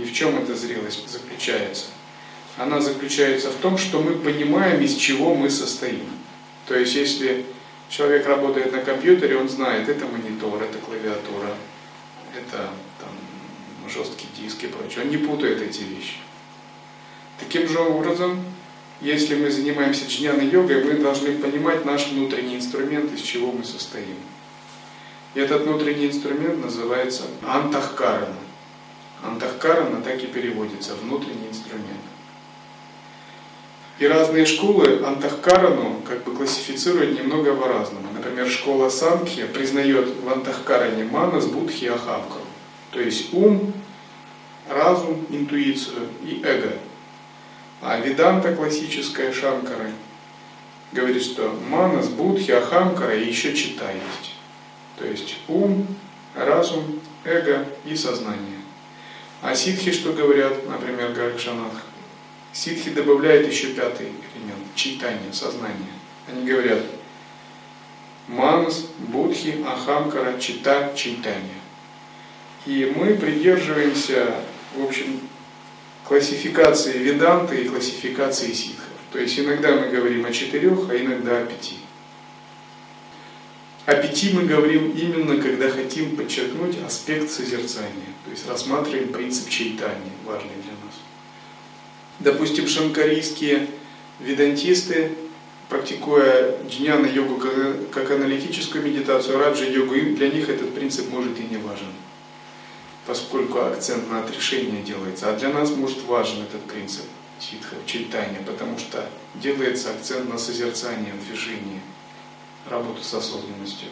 [0.00, 1.86] И в чем эта зрелость заключается?
[2.56, 6.06] она заключается в том, что мы понимаем, из чего мы состоим.
[6.66, 7.44] То есть, если
[7.88, 11.54] человек работает на компьютере, он знает, это монитор, это клавиатура,
[12.36, 12.70] это
[13.88, 15.04] жесткий диск и прочее.
[15.04, 16.16] Он не путает эти вещи.
[17.38, 18.44] Таким же образом,
[19.00, 24.16] если мы занимаемся джняной йогой, мы должны понимать наш внутренний инструмент, из чего мы состоим.
[25.34, 28.36] И этот внутренний инструмент называется антахкарана.
[29.22, 32.00] Антахкарана так и переводится, внутренний инструмент.
[33.98, 38.08] И разные школы Антахкарану как бы классифицируют немного по-разному.
[38.12, 42.43] Например, школа Санкхи признает в Антахкаране манас, будхи, ахамкару.
[42.94, 43.72] То есть ум,
[44.68, 46.78] разум, интуицию и эго.
[47.82, 49.90] А Веданта классическая Шанкара
[50.92, 54.36] говорит, что манас, будхи, ахамкара и еще чита есть.
[54.96, 55.88] То есть ум,
[56.36, 58.60] разум, эго и сознание.
[59.42, 61.82] А ситхи что говорят, например, Гаракшанатха?
[62.52, 65.92] Ситхи добавляют еще пятый элемент– читание, сознание.
[66.28, 66.84] Они говорят
[68.28, 71.63] Манас, Будхи, Ахамкара, Чита, Чайтанья.
[72.66, 74.34] И мы придерживаемся,
[74.74, 75.20] в общем,
[76.04, 78.88] классификации веданты и классификации ситхов.
[79.12, 81.76] То есть иногда мы говорим о четырех, а иногда о пяти.
[83.86, 90.10] О пяти мы говорим именно, когда хотим подчеркнуть аспект созерцания, то есть рассматриваем принцип чайтани,
[90.24, 90.94] важный для нас.
[92.18, 93.68] Допустим, шанкарийские
[94.20, 95.10] ведантисты,
[95.68, 97.42] практикуя джняна йогу
[97.92, 101.92] как аналитическую медитацию, раджа йогу, для них этот принцип может и не важен,
[103.06, 105.30] поскольку акцент на отрешение делается.
[105.30, 107.04] А для нас может важен этот принцип
[107.38, 111.80] ситха, читания, потому что делается акцент на созерцание, движение,
[112.68, 113.88] работу с осознанностью.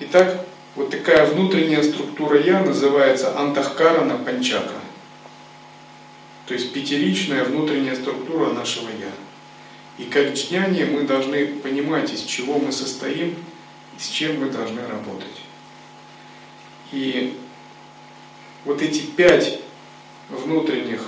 [0.00, 0.44] Итак,
[0.74, 4.80] вот такая внутренняя структура я называется антахкарана панчака.
[6.46, 9.10] То есть пятеричная внутренняя структура нашего «я».
[9.96, 13.36] И как джняне мы должны понимать, из чего мы состоим,
[13.96, 15.43] с чем мы должны работать.
[16.92, 17.38] И
[18.64, 19.60] вот эти пять
[20.28, 21.02] внутренних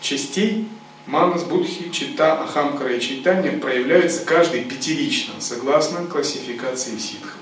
[0.00, 0.68] частей
[1.06, 7.38] Манас, Будхи, Чита, Ахамкара и Чайтанья проявляются каждый пятерично, согласно классификации ситхов.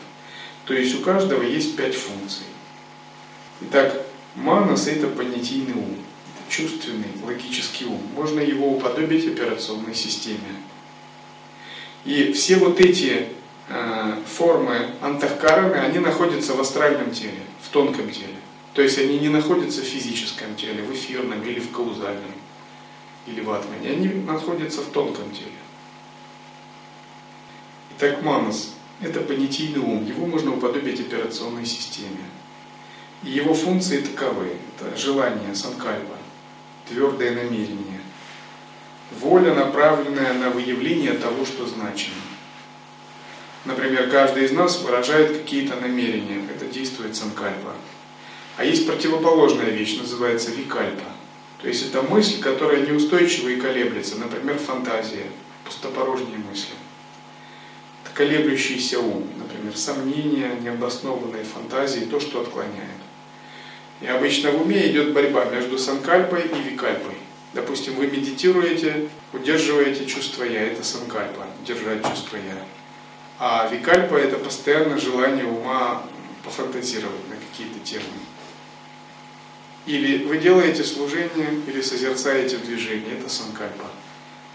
[0.65, 2.47] То есть у каждого есть пять функций.
[3.61, 5.97] Итак, Манас– это понятийный ум,
[6.35, 8.01] это чувственный, логический ум.
[8.15, 10.57] Можно его уподобить операционной системе.
[12.07, 13.27] И все вот эти
[14.27, 18.37] формы антахкарами, они находятся в астральном теле, в тонком теле.
[18.75, 22.33] То есть они не находятся в физическом теле, в эфирном или в каузальном,
[23.27, 23.91] или в атмане.
[23.91, 25.51] Они находятся в тонком теле.
[27.97, 30.05] Итак, манас– это понятийный ум.
[30.05, 32.25] Его можно уподобить операционной системе.
[33.23, 34.57] И его функции таковы.
[34.79, 36.17] Это желание, санкальпа,
[36.89, 38.01] твердое намерение.
[39.21, 42.15] Воля, направленная на выявление того, что значимо.
[43.65, 46.43] Например, каждый из нас выражает какие-то намерения.
[46.55, 47.75] Это действует санкальпа.
[48.57, 51.05] А есть противоположная вещь, называется викальпа.
[51.61, 54.17] То есть это мысль, которая неустойчива и колеблется.
[54.17, 55.27] Например, фантазия,
[55.65, 56.75] пустопорожние мысли.
[58.03, 63.01] Это колеблющийся ум, например, сомнения, необоснованные фантазии, то, что отклоняет.
[64.01, 67.17] И обычно в уме идет борьба между санкальпой и викальпой.
[67.53, 72.65] Допустим, вы медитируете, удерживаете чувство «я», это санкальпа, держать чувство «я».
[73.43, 76.03] А викальпа– это постоянно желание ума
[76.45, 78.05] пофантазировать на какие-то темы.
[79.87, 83.87] Или вы делаете служение, или созерцаете в движении, это санкальпа.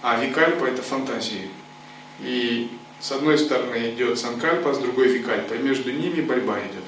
[0.04, 1.50] А викальпа– это фантазии.
[2.20, 6.84] И с одной стороны идет санкальпа, с другой викальпа, и между ними борьба идет.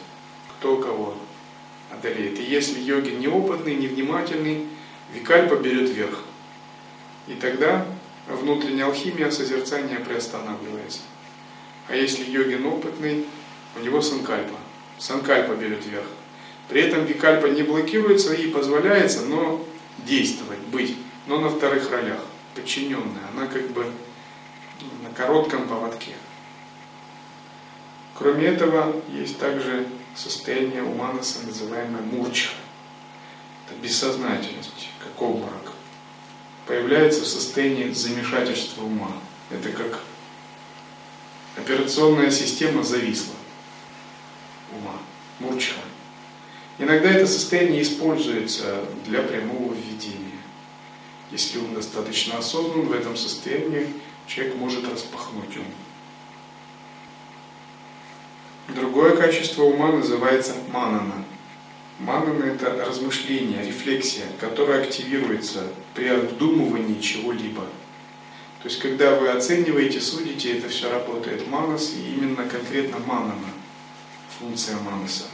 [0.59, 1.17] Кто кого
[1.91, 2.39] одолеет.
[2.39, 4.67] И если йогин неопытный, невнимательный,
[5.15, 6.19] викальпа берет верх.
[7.27, 7.87] И тогда
[8.27, 10.99] внутренняя алхимия созерцания приостанавливается.
[11.87, 13.25] А если йогин опытный,
[13.75, 14.57] у него санкальпа.
[14.97, 16.07] Санкальпа берет верх.
[16.67, 19.65] При этом викальпа не блокируется и позволяется, но
[20.05, 20.97] действовать, быть,
[21.27, 22.19] но на вторых ролях,
[22.55, 23.23] подчиненная.
[23.33, 23.85] Она как бы
[25.03, 26.13] на коротком поводке.
[28.15, 32.49] Кроме этого, есть также состояние уманаса, называемое мурча.
[33.65, 35.73] Это бессознательность, как обморок.
[36.65, 39.11] Появляется в состоянии замешательства ума.
[39.51, 40.01] Это как
[41.57, 43.33] операционная система зависла
[44.71, 44.99] ума,
[45.39, 45.73] мурча.
[46.79, 50.37] Иногда это состояние используется для прямого введения.
[51.31, 53.87] Если ум достаточно осознан, в этом состоянии
[54.27, 55.65] человек может распахнуть ум.
[58.75, 61.25] Другое качество ума называется манана.
[61.99, 65.63] Манана– это размышление, рефлексия, которая активируется
[65.95, 67.65] при обдумывании чего-либо.
[68.61, 73.49] То есть, когда вы оцениваете, судите, это все работает манас, и именно конкретно манана,
[74.39, 75.25] функция манаса.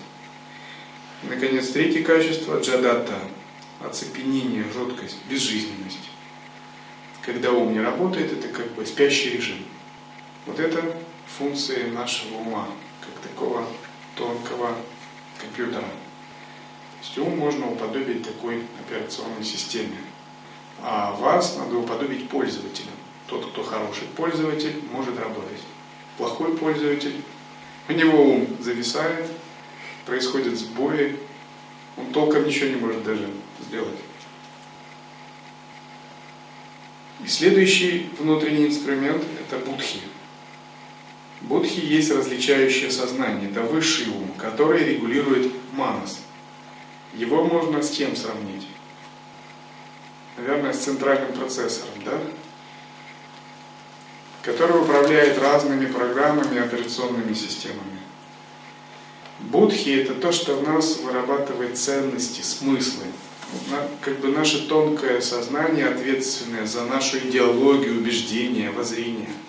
[1.23, 3.17] И, наконец, третье качество– джадата–
[3.83, 6.09] оцепенение, жесткость, безжизненность.
[7.21, 9.59] Когда ум не работает, это как бы спящий режим.
[10.45, 12.67] Вот это функции нашего ума
[13.01, 13.65] как такого
[14.15, 14.75] тонкого
[15.39, 15.81] компьютера.
[15.81, 15.87] То
[17.01, 19.97] есть ум можно уподобить такой операционной системе.
[20.81, 22.93] А вас надо уподобить пользователям.
[23.27, 25.61] Тот, кто хороший пользователь, может работать.
[26.17, 27.23] Плохой пользователь,
[27.89, 29.27] у него ум зависает,
[30.05, 31.17] происходят сбои,
[31.97, 33.29] он толком ничего не может даже
[33.61, 33.99] сделать.
[37.23, 40.01] И следующий внутренний инструмент– это будхи.
[41.41, 46.21] Будхи есть различающее сознание, это высший ум, который регулирует манас.
[47.13, 48.67] Его можно с чем сравнить?
[50.37, 52.19] Наверное, с центральным процессором, да?
[54.43, 57.99] Который управляет разными программами, операционными системами.
[59.39, 63.05] Будхи– это то, что в нас вырабатывает ценности, смыслы.
[64.01, 69.31] Как бы наше тонкое сознание, ответственное за нашу идеологию, убеждения, воззрения–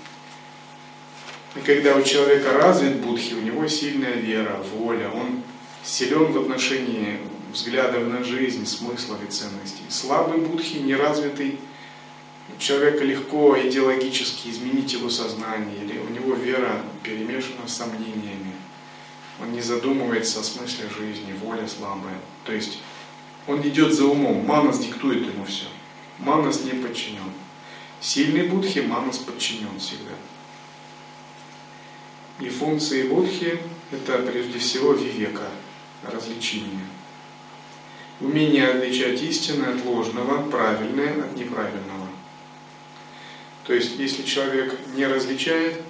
[1.57, 5.43] и когда у человека развит будхи, у него сильная вера, воля, он
[5.85, 7.21] силен в отношении
[7.53, 9.85] взглядов на жизнь, смыслов и ценностей.
[9.89, 11.59] Слабый будхи, неразвитый,
[12.59, 18.53] человека легко идеологически изменить его сознание, или у него вера перемешана с сомнениями.
[19.41, 22.19] Он не задумывается о смысле жизни, воля слабая.
[22.45, 22.79] То есть
[23.47, 25.67] он идет за умом, манас диктует ему все.
[26.19, 27.33] Манас не подчинен.
[28.01, 30.15] Сильный будхи, манас подчинен всегда.
[32.41, 33.59] И функции будхи–
[33.91, 35.49] это прежде всего вивека,
[36.03, 36.87] развлечение.
[38.21, 42.04] Умение отличать истинное от ложного, правильное от неправильного.
[43.65, 45.81] То есть, если человек не различает,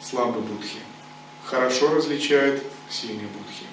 [0.00, 0.78] слабый будхи.
[1.44, 3.66] Хорошо различает, сильный будхи.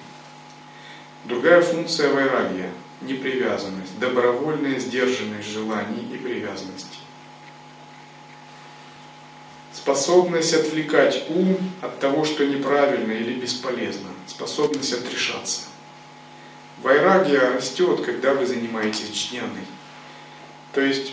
[1.24, 7.00] Другая функция вайрагия– непривязанность, добровольная сдержанность желаний и привязанностей
[9.88, 15.62] способность отвлекать ум от того, что неправильно или бесполезно, способность отрешаться.
[16.82, 19.64] Вайрагия растет, когда вы занимаетесь джняной.
[20.74, 21.12] То есть,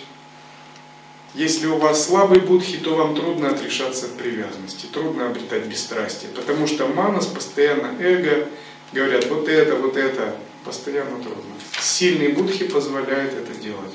[1.35, 6.65] если у вас слабый будхи, то вам трудно отрешаться от привязанности, трудно обретать бесстрастие, потому
[6.65, 8.47] что манас, постоянно эго,
[8.93, 11.53] говорят, вот это, вот это, постоянно трудно.
[11.79, 13.93] Сильный будхи позволяет это делать,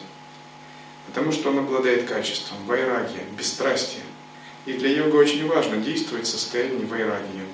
[1.06, 4.02] потому что он обладает качеством вайрагия, бесстрастия.
[4.66, 7.46] И для йога очень важно действовать в состоянии вайрагия.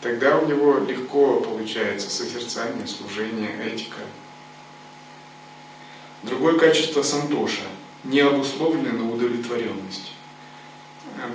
[0.00, 4.00] Тогда у него легко получается созерцание, служение, этика.
[6.22, 7.62] Другое качество сантоша–
[8.04, 10.12] необусловленная удовлетворенность.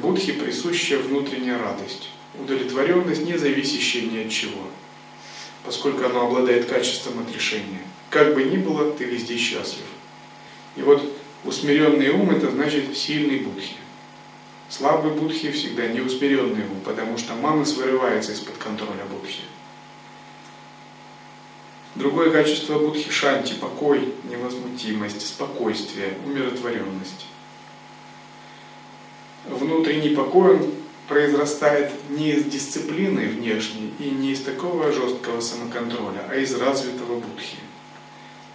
[0.01, 2.09] Будхи присуща внутренняя радость,
[2.39, 4.68] удовлетворенность, не зависящая ни от чего,
[5.66, 7.82] поскольку оно обладает качеством отрешения.
[8.09, 9.86] Как бы ни было, ты везде счастлив.
[10.76, 11.03] И вот
[11.43, 13.76] усмиренный ум– это значит сильный будхи.
[14.70, 19.41] Слабый будхи всегда неусмиренный ум, потому что манас вырывается из-под контроля будхи.
[21.96, 27.28] Другое качество будхи шанти– покой, невозмутимость, спокойствие, умиротворенность.
[29.48, 30.74] Внутренний покой
[31.08, 37.58] произрастает не из дисциплины внешней и не из такого жесткого самоконтроля, а из развитого будхи.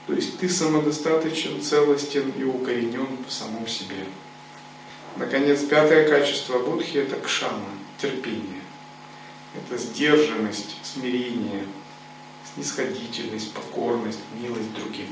[0.08, 4.06] То есть ты самодостаточен, целостен и укоренен в самом себе.
[5.16, 7.68] Наконец, пятое качество будхи– это кшама,
[8.00, 8.62] терпение.
[9.54, 11.64] Это сдержанность, смирение,
[12.58, 15.08] снисходительность, покорность, милость другим.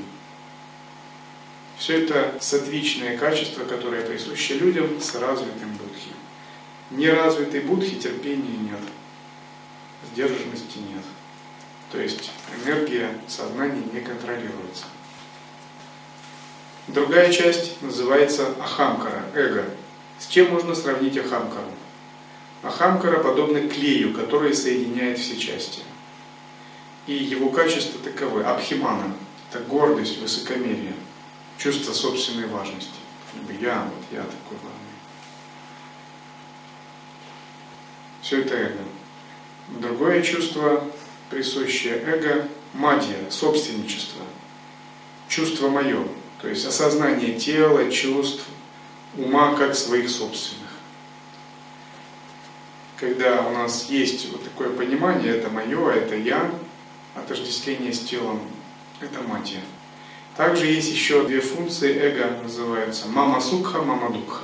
[1.77, 6.11] Все это сатвичные качества, которые присущи людям с развитым будхи.
[6.91, 8.79] Неразвитый будхи терпения нет,
[10.11, 11.03] сдержанности нет.
[11.91, 12.31] То есть
[12.65, 14.85] энергия сознания не контролируется.
[16.87, 19.65] Другая часть называется ахамкара, эго.
[20.19, 21.71] С чем можно сравнить ахамкару?
[22.63, 25.81] Ахамкара подобна клею, который соединяет все части.
[27.07, 28.43] И его качества таковы.
[28.43, 29.15] Абхимана–
[29.49, 30.93] это гордость, высокомерие,
[31.57, 32.91] чувство собственной важности.
[33.61, 34.77] Я, вот я такой главный.
[38.21, 38.79] Все это эго.
[39.79, 40.83] Другое чувство,
[41.29, 44.21] присущее эго– мадья, собственничество.
[45.29, 46.05] Чувство мое,
[46.41, 48.43] то есть осознание тела, чувств,
[49.17, 50.67] ума как своих собственных.
[52.97, 56.49] Когда у нас есть вот такое понимание, это мое, это я,
[57.19, 58.41] отождествление с телом,
[58.99, 59.59] это матья.
[60.35, 64.41] Также есть еще две функции эго, называются мама сукха, мама дукха.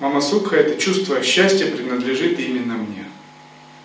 [0.00, 3.06] Мама сукха– это чувство счастья принадлежит именно мне.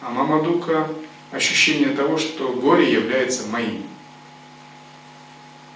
[0.02, 0.90] А мама духа–
[1.32, 3.84] ощущение того, что горе является моим.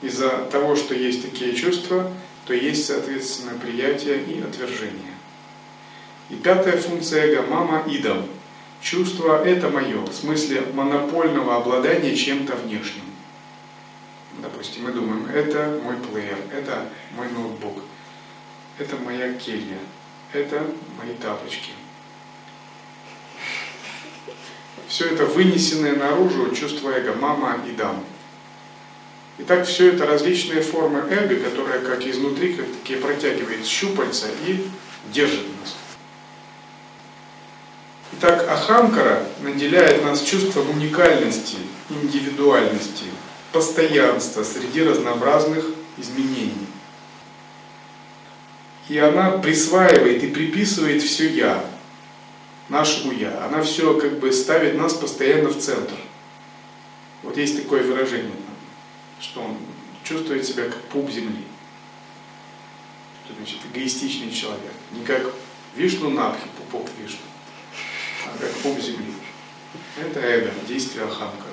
[0.01, 2.11] Из-за того, что есть такие чувства,
[2.45, 5.13] то есть, соответственно, приятие и отвержение.
[6.29, 8.25] И пятая функция эго– мама идам.
[8.81, 13.03] Чувство– это мое, в смысле монопольного обладания чем-то внешним.
[14.39, 17.83] Допустим, мы думаем, это мой плеер, это мой ноутбук,
[18.79, 19.77] это моя келья,
[20.33, 20.65] это
[20.97, 21.71] мои тапочки.
[24.87, 28.03] Все это вынесенное наружу чувство эго, мама и дам.
[29.37, 34.65] Итак, все это различные формы эго, которые как изнутри, как такие протягивает щупальца и
[35.13, 35.75] держит нас.
[38.23, 41.57] Итак, Ахамкара наделяет нас чувством уникальности,
[41.89, 43.05] индивидуальности,
[43.51, 45.65] постоянства среди разнообразных
[45.97, 46.67] изменений.
[48.89, 51.65] И она присваивает и приписывает все «я»,
[52.69, 53.43] нашему «я».
[53.45, 55.95] Она все как бы ставит нас постоянно в центр.
[57.23, 58.35] Вот есть такое выражение–
[59.21, 59.57] что он
[60.03, 61.45] чувствует себя как пуп земли.
[63.23, 64.73] Что значит эгоистичный человек.
[64.91, 65.31] Не как
[65.75, 67.19] Вишну Напхи, пупок Вишну,
[68.39, 69.13] как пуп земли.
[69.99, 71.51] Это эго, действие Ахамкары.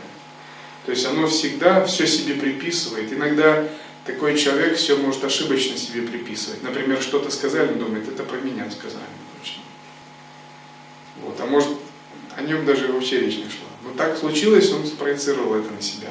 [0.86, 3.12] То есть оно всегда все себе приписывает.
[3.12, 3.68] Иногда
[4.04, 6.62] такой человек все может ошибочно себе приписывать.
[6.62, 9.04] Например, что-то сказали, он думает, это про меня сказали.
[9.40, 9.62] Точно.
[11.22, 11.40] Вот.
[11.40, 11.68] А может,
[12.36, 13.68] о нем даже вообще речь не шла.
[13.84, 16.10] Но так случилось, он спроецировал это на себя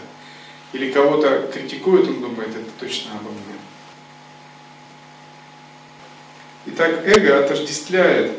[0.74, 3.56] или кого-то критикует, он думает, это точно обо мне.
[6.68, 8.38] Итак, эго отождествляет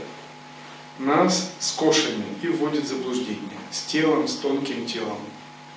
[0.98, 5.18] нас с кошами и вводит в заблуждение, с телом, с тонким телом.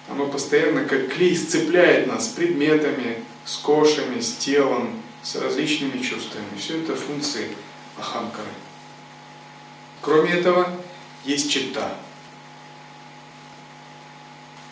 [0.10, 6.46] Оно постоянно как клей сцепляет нас с предметами, с кошами, с телом, с различными чувствами.
[6.58, 7.56] Все это функции
[7.98, 8.50] ахамкары.
[10.02, 10.70] Кроме этого,
[11.24, 11.96] есть чита,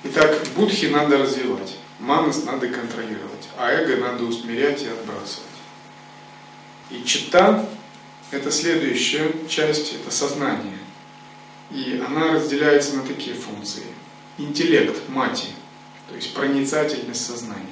[0.02, 5.46] Итак, будхи надо развивать, манас надо контролировать, а эго надо усмирять и отбрасывать.
[6.90, 7.68] И чита–
[8.32, 10.78] это следующая часть, это сознание.
[11.72, 13.84] И она разделяется на такие функции.
[14.38, 15.48] интеллект мати,
[16.08, 17.66] то есть проницательность сознания.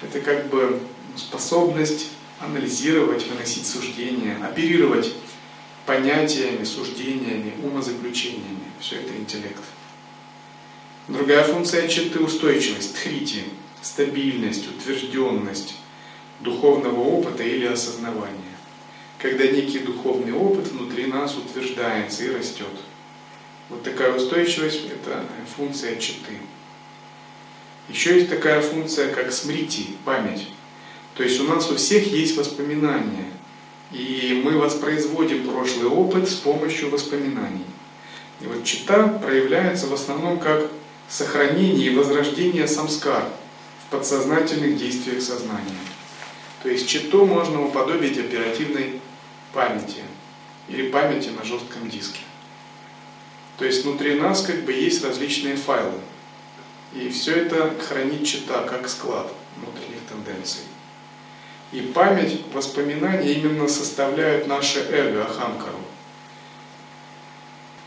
[0.00, 0.80] Это как бы
[1.16, 2.06] способность
[2.38, 5.12] анализировать, выносить суждения, оперировать
[5.86, 8.62] понятиями, суждениями, умозаключениями.
[8.78, 9.62] Все это интеллект.
[11.08, 13.44] Другая функция читы– устойчивость, тхрити,
[13.82, 15.74] стабильность, утвержденность
[16.40, 18.47] духовного опыта или осознавания.
[19.18, 22.66] Когда некий духовный опыт внутри нас утверждается и растет.
[23.68, 25.24] Вот такая устойчивость– это
[25.56, 26.38] функция читы.
[27.88, 30.48] Еще есть такая функция, как смрити, память.
[31.14, 33.26] То есть у нас у всех есть воспоминания,
[33.90, 37.64] и мы воспроизводим прошлый опыт с помощью воспоминаний.
[38.40, 40.70] И вот чита проявляется в основном как
[41.08, 43.24] сохранение и возрождение самскар
[43.84, 45.78] в подсознательных действиях сознания.
[46.62, 49.00] То есть читу можно уподобить оперативной
[49.58, 50.04] памяти
[50.68, 52.20] или памяти на жестком диске.
[53.58, 55.98] То есть внутри нас как бы есть различные файлы.
[56.94, 60.60] И все это хранит чита как склад внутренних тенденций.
[61.72, 65.80] И память, воспоминания именно составляют наше эго, ахамкару.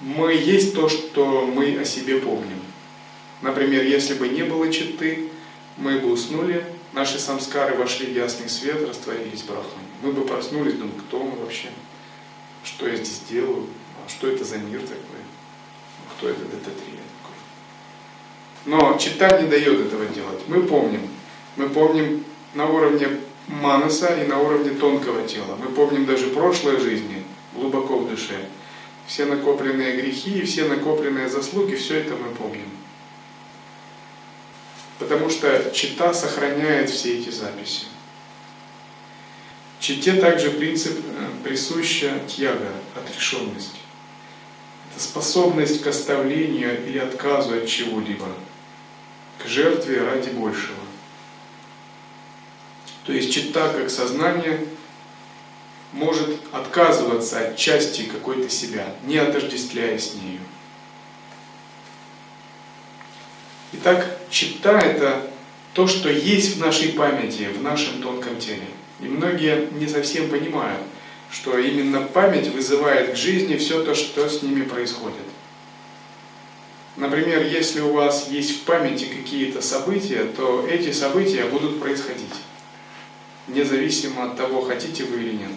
[0.01, 2.59] Мы есть то, что мы о себе помним.
[3.41, 5.29] Например, если бы не было читы,
[5.77, 9.80] мы бы уснули, наши самскары вошли в ясный свет, растворились в брахмане.
[10.01, 11.69] Мы бы проснулись, думали, кто мы вообще,
[12.63, 13.67] что я здесь делаю,
[14.03, 15.21] а что это за мир такой,
[16.15, 17.35] кто это Дататрия такой.
[18.65, 20.41] Но чита не дает этого делать.
[20.47, 21.07] Мы помним.
[21.55, 22.23] Мы помним
[22.55, 25.57] на уровне манаса и на уровне тонкого тела.
[25.57, 27.23] Мы помним даже прошлые жизни
[27.53, 28.47] глубоко в душе.
[29.05, 32.69] Все накопленные грехи и все накопленные заслуги, все это мы помним.
[34.99, 37.87] Потому что чита сохраняет все эти записи.
[39.81, 43.73] Чите также принцип э, присуща тьяга, отрешенность.
[44.91, 48.27] Это способность к оставлению или отказу от чего-либо,
[49.43, 50.77] к жертве ради большего.
[53.07, 54.67] То есть чита как сознание
[55.93, 60.41] может отказываться от части какой-то себя, не отождествляя с нею.
[63.71, 65.27] Итак, чита– это
[65.73, 68.67] то, что есть в нашей памяти, в нашем тонком теле.
[69.01, 70.81] И многие не совсем понимают,
[71.31, 75.17] что именно память вызывает к жизни все то, что с ними происходит.
[76.97, 82.33] Например, если у вас есть в памяти какие-то события, то эти события будут происходить
[83.47, 85.51] независимо от того, хотите вы или нет.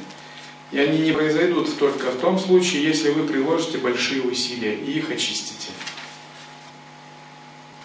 [0.72, 5.10] И они не произойдут только в том случае, если вы приложите большие усилия и их
[5.10, 5.68] очистите.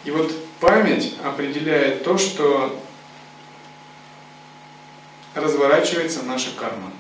[0.06, 2.82] И вот память определяет то, что
[5.36, 6.92] разворачивается наша карма.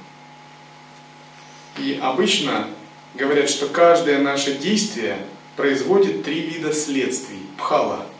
[1.77, 2.67] И обычно
[3.15, 5.25] говорят, что каждое наше действие
[5.55, 7.41] производит три вида следствий.
[7.57, 8.05] Пхала–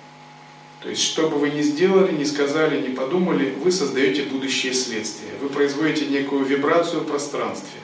[0.82, 5.34] то есть, что бы вы ни сделали, ни сказали, ни подумали, вы создаете будущее следствие.
[5.42, 7.82] Вы производите некую вибрацию в пространстве.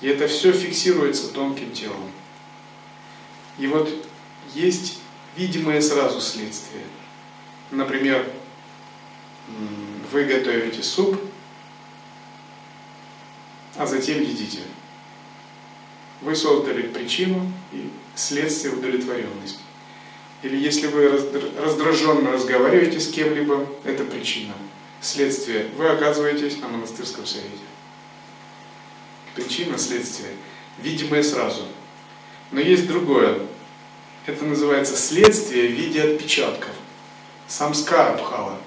[0.00, 2.12] И это все фиксируется тонким телом.
[3.58, 3.90] И вот
[4.54, 5.00] есть
[5.36, 6.84] видимое сразу следствие.
[7.72, 8.24] Например,
[10.10, 11.20] вы готовите суп,
[13.76, 14.60] а затем едите.
[16.20, 19.58] Вы создали причину и следствие удовлетворенности.
[20.42, 21.08] Или если вы
[21.58, 24.54] раздраженно разговариваете с кем-либо, это причина.
[25.00, 25.68] Следствие.
[25.76, 27.64] Вы оказываетесь на монастырском совете.
[29.34, 30.30] Причина, следствие.
[30.78, 31.62] Видимое сразу.
[32.52, 33.40] Но есть другое.
[34.26, 36.72] Это называется следствие в виде отпечатков.
[37.48, 38.58] Самскара пхала.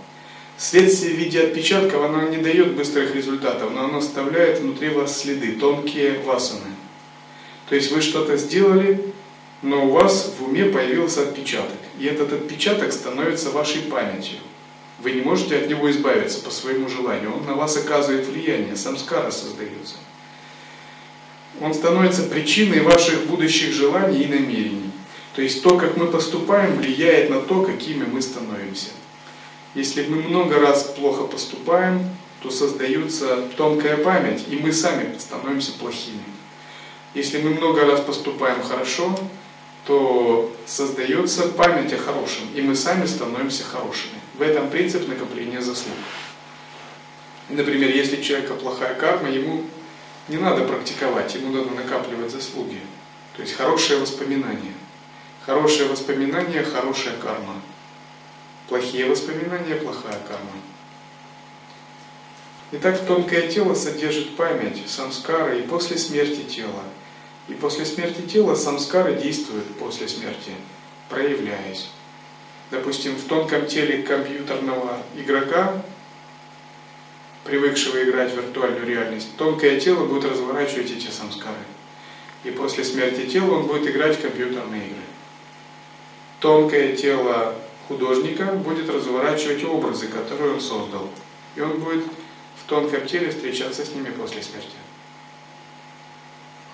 [0.58, 5.52] Следствие в виде отпечатков, оно не дает быстрых результатов, но оно оставляет внутри вас следы,
[5.52, 6.72] тонкие васаны.
[7.70, 9.14] То есть вы что-то сделали,
[9.62, 11.78] но у вас в уме появился отпечаток.
[12.00, 14.40] И этот отпечаток становится вашей памятью.
[15.00, 17.36] Вы не можете от него избавиться по своему желанию.
[17.36, 19.96] Он на вас оказывает влияние, самскара создается.
[21.62, 24.92] Он становится причиной ваших будущих желаний и намерений.
[25.36, 28.90] То есть то, как мы поступаем, влияет на то, какими мы становимся.
[29.76, 32.10] Если мы много раз плохо поступаем,
[32.42, 36.24] то создается тонкая память, и мы сами становимся плохими.
[37.14, 39.18] Если мы много раз поступаем хорошо,
[39.86, 44.20] то создается память о хорошем, и мы сами становимся хорошими.
[44.38, 45.98] В этом принцип накопления заслуг.
[47.50, 49.64] Например, если у человека плохая карма, ему
[50.28, 52.82] не надо практиковать, ему надо накапливать заслуги.
[53.36, 54.74] То есть хорошее воспоминание.
[55.46, 57.62] Хорошее воспоминание– хорошая карма.
[58.68, 60.52] Плохие воспоминания– плохая карма.
[62.74, 66.84] Итак, тонкое тело содержит память, самскары и после смерти тела–
[67.48, 70.52] и после смерти тела самскары действуют после смерти.
[71.10, 71.90] проявляясь.
[72.70, 75.82] Допустим, в тонком теле компьютерного игрока,
[77.46, 81.56] привыкшего играть в виртуальную реальность, тонкое тело будет разворачивать эти самскары.
[82.44, 85.00] И после смерти тела он будет играть в компьютерные игры.
[86.42, 87.56] Тонкое тело
[87.88, 91.10] художника будет разворачивать образы, которые он создал.
[91.56, 92.04] И он будет
[92.56, 94.76] в тонком теле встречаться с ними после смерти.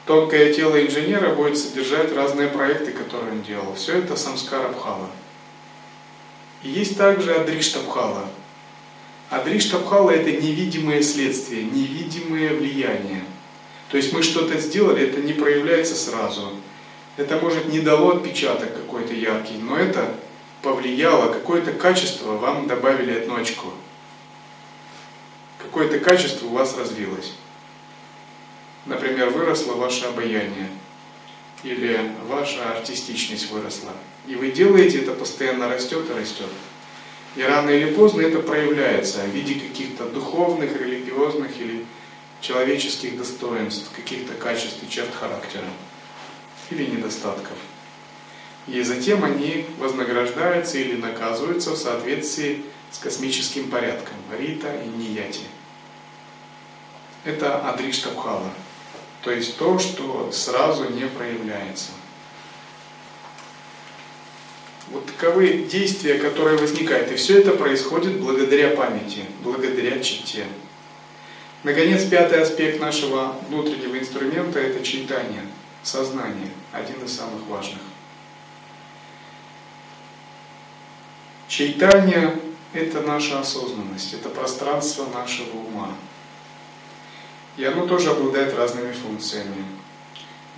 [0.06, 3.74] Тонкое тело инженера будет содержать разные проекты, которые он делал.
[3.76, 5.10] Все это самскара бхава.
[6.62, 8.30] И есть также адриштабхала.
[9.30, 13.24] Адриштабхала– это невидимые следствия, невидимые влияния.
[13.90, 16.52] То есть мы что-то сделали, это не проявляется сразу.
[17.16, 20.16] Это, может, не дало отпечаток какой-то яркий, но это
[20.64, 23.72] повлияло, какое-то качество вам добавили одну очко.
[25.60, 27.34] Какое-то качество у вас развилось.
[28.86, 30.70] Например, выросло ваше обаяние
[31.64, 33.92] или ваша артистичность выросла.
[34.28, 36.50] И вы делаете это, постоянно растет и растет.
[37.36, 41.86] И рано или поздно это проявляется в виде каких-то духовных, религиозных или
[42.42, 45.66] человеческих достоинств, каких-то качеств и черт характера
[46.70, 47.58] или недостатков.
[48.68, 55.46] И затем они вознаграждаются или наказываются в соответствии с космическим порядком Рита и Нияти.
[57.26, 58.52] Это Адриштабхала.
[59.22, 61.92] То есть то, что сразу не проявляется.
[64.92, 67.12] Вот таковы действия, которые возникают.
[67.12, 70.46] И все это происходит благодаря памяти, благодаря чите.
[71.64, 75.44] Наконец, пятый аспект нашего внутреннего инструмента– это читание,
[75.82, 77.80] сознание, один из самых важных.
[81.56, 82.36] Чайтание–
[82.74, 85.96] это наша осознанность, это пространство нашего ума.
[87.58, 89.64] И оно тоже обладает разными функциями.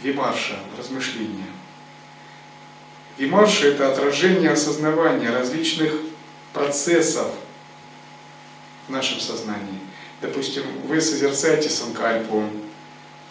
[0.02, 1.48] Вимарша– размышление.
[3.18, 5.92] Вимарша– это отражение осознавания различных
[6.54, 7.28] процессов
[8.88, 9.82] в нашем сознании.
[10.22, 12.50] Допустим, вы созерцаете санкальпу,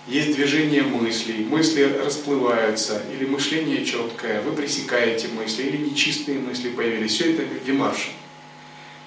[0.06, 7.12] есть движение мыслей, мысли расплываются, или мышление четкое, вы пресекаете мысли, или нечистые мысли появились.
[7.12, 8.10] Все это вимарша.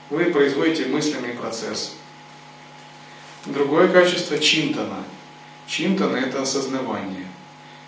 [0.10, 1.96] Вы производите мысленный процесс.
[3.46, 5.04] Другое качество чинтана.
[5.68, 7.28] Чинтана– это осознавание.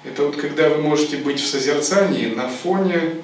[0.03, 3.15] Это вот когда вы можете быть в созерцании на фоне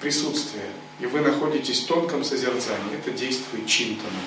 [0.00, 2.98] присутствия, и вы находитесь в тонком созерцании.
[2.98, 4.20] Это действует чинтана.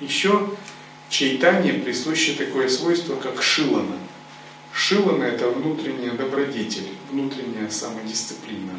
[0.00, 0.50] Еще
[1.12, 3.98] чайтане присуще такое свойство, как шилана.
[4.72, 8.72] Шилана– это внутренняя добродетель, внутренняя самодисциплина.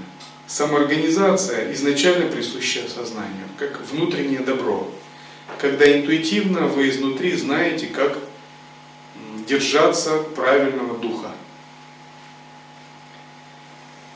[0.48, 4.92] Самоорганизация изначально присуща сознанию, как внутреннее добро.
[5.60, 8.18] Когда интуитивно вы изнутри знаете, как
[9.48, 11.32] держаться правильного духа.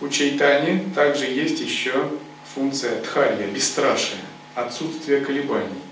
[0.02, 2.10] У чайтани также есть еще
[2.56, 4.22] функция дхарья, бесстрашие,
[4.56, 5.87] отсутствие колебаний.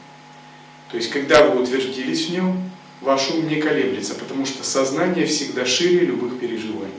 [0.96, 2.72] То есть, когда вы утвердились в нем,
[3.02, 6.94] ваш ум не колеблется, потому что сознание всегда шире любых переживаний.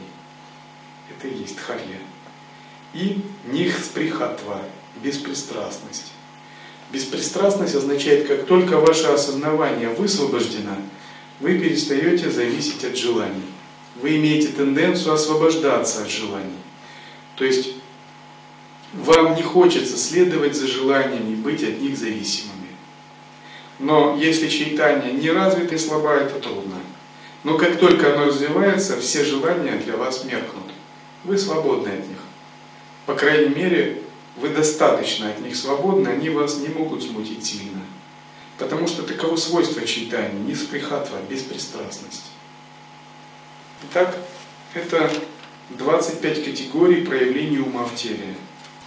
[1.08, 1.96] Это и есть дхарья.
[2.92, 4.60] И нихсприхатва,
[5.02, 6.12] беспристрастность.
[6.92, 10.76] Беспристрастность означает, как только ваше осознавание высвобождено,
[11.40, 13.46] вы перестаете зависеть от желаний.
[14.02, 16.58] Вы имеете тенденцию освобождаться от желаний.
[17.36, 17.70] То есть
[18.92, 22.55] вам не хочется следовать за желаниями и быть от них зависимыми.
[23.78, 26.76] Но если чайтание не развито и слаба, это трудно.
[27.44, 30.64] Но как только оно развивается, все желания для вас меркнут.
[31.24, 32.18] Вы свободны от них.
[33.04, 34.02] По крайней мере,
[34.36, 37.82] вы достаточно от них свободны, они вас не могут смутить сильно.
[38.58, 42.24] Потому что таково свойство читания, не сприхатва, беспристрастность.
[43.84, 44.16] Итак,
[44.74, 45.10] это
[45.70, 48.34] 25 категорий проявлений ума в теле,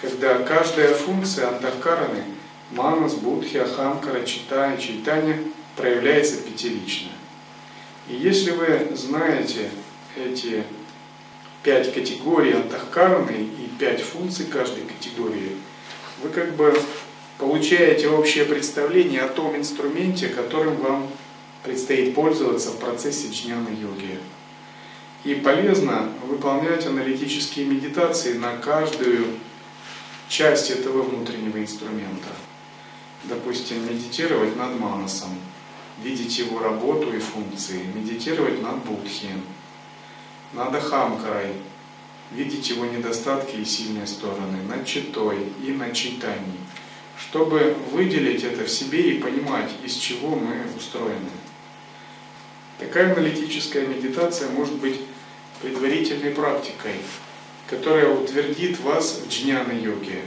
[0.02, 2.24] когда каждая функция антахкараны,
[2.72, 5.40] манас, будхи, ахамкара, чита и чайтanya
[5.76, 7.10] проявляется пятилично.
[8.10, 9.70] И если вы знаете
[10.18, 10.64] эти
[11.64, 15.56] пять категорий антахкараны и пять функций каждой категории,
[16.22, 16.78] вы как бы
[17.38, 21.08] получаете общее представление о том инструменте, которым вам
[21.64, 24.20] предстоит пользоваться в процессе джняны йоги.
[25.24, 29.28] И полезно выполнять аналитические медитации на каждую
[30.28, 32.30] часть этого внутреннего инструмента.
[33.24, 35.38] Допустим, медитировать над манасом,
[36.02, 39.30] видеть его работу и функции, медитировать над будхи,
[40.54, 41.54] над ахамкарой,
[42.32, 46.58] видеть его недостатки и сильные стороны, над читой и над читанием
[47.20, 51.30] чтобы выделить это в себе и понимать, из чего мы устроены.
[52.80, 55.02] Такая аналитическая медитация может быть
[55.62, 56.96] предварительной практикой,
[57.70, 60.22] которая утвердит вас в джняна-йоге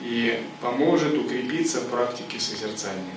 [0.00, 3.16] и поможет укрепиться в практике созерцания.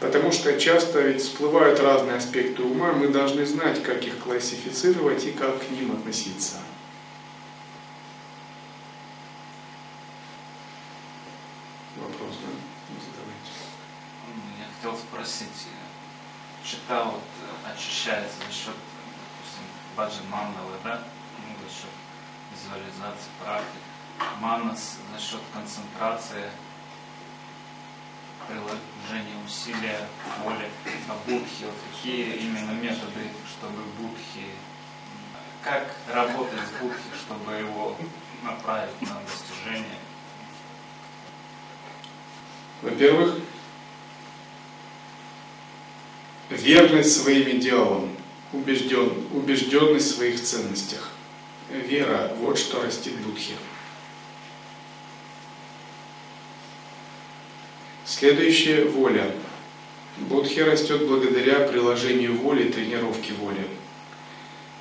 [0.00, 5.30] Потому что часто ведь всплывают разные аспекты ума, мы должны знать, как их классифицировать и
[5.30, 6.56] как к ним относиться.
[11.96, 12.48] Вопрос, да?
[12.98, 13.52] Задавайте.
[14.58, 15.68] Я хотел спросить,
[16.64, 19.64] читал, вот, очищается за счет, допустим,
[19.96, 21.04] баджан мандалы, да?
[21.38, 21.90] Ну, за счет
[22.50, 23.91] визуализации практик.
[24.40, 26.50] Манас за счет концентрации,
[28.46, 30.08] приложения усилия,
[30.42, 30.68] воли,
[31.08, 34.46] а будхи, вот какие именно методы, чтобы будхи,
[35.62, 37.96] как работать с будхи, чтобы его
[38.42, 39.98] направить на достижение?
[42.82, 43.38] Во-первых,
[46.50, 48.16] верность своим идеалам,
[48.52, 51.10] убежден, убежденность в своих ценностях.
[51.70, 53.54] Вера– вот что растит Будхи.
[58.12, 59.24] Следующее– воля.
[60.18, 63.66] Будхи растет благодаря приложению воли, тренировке воли.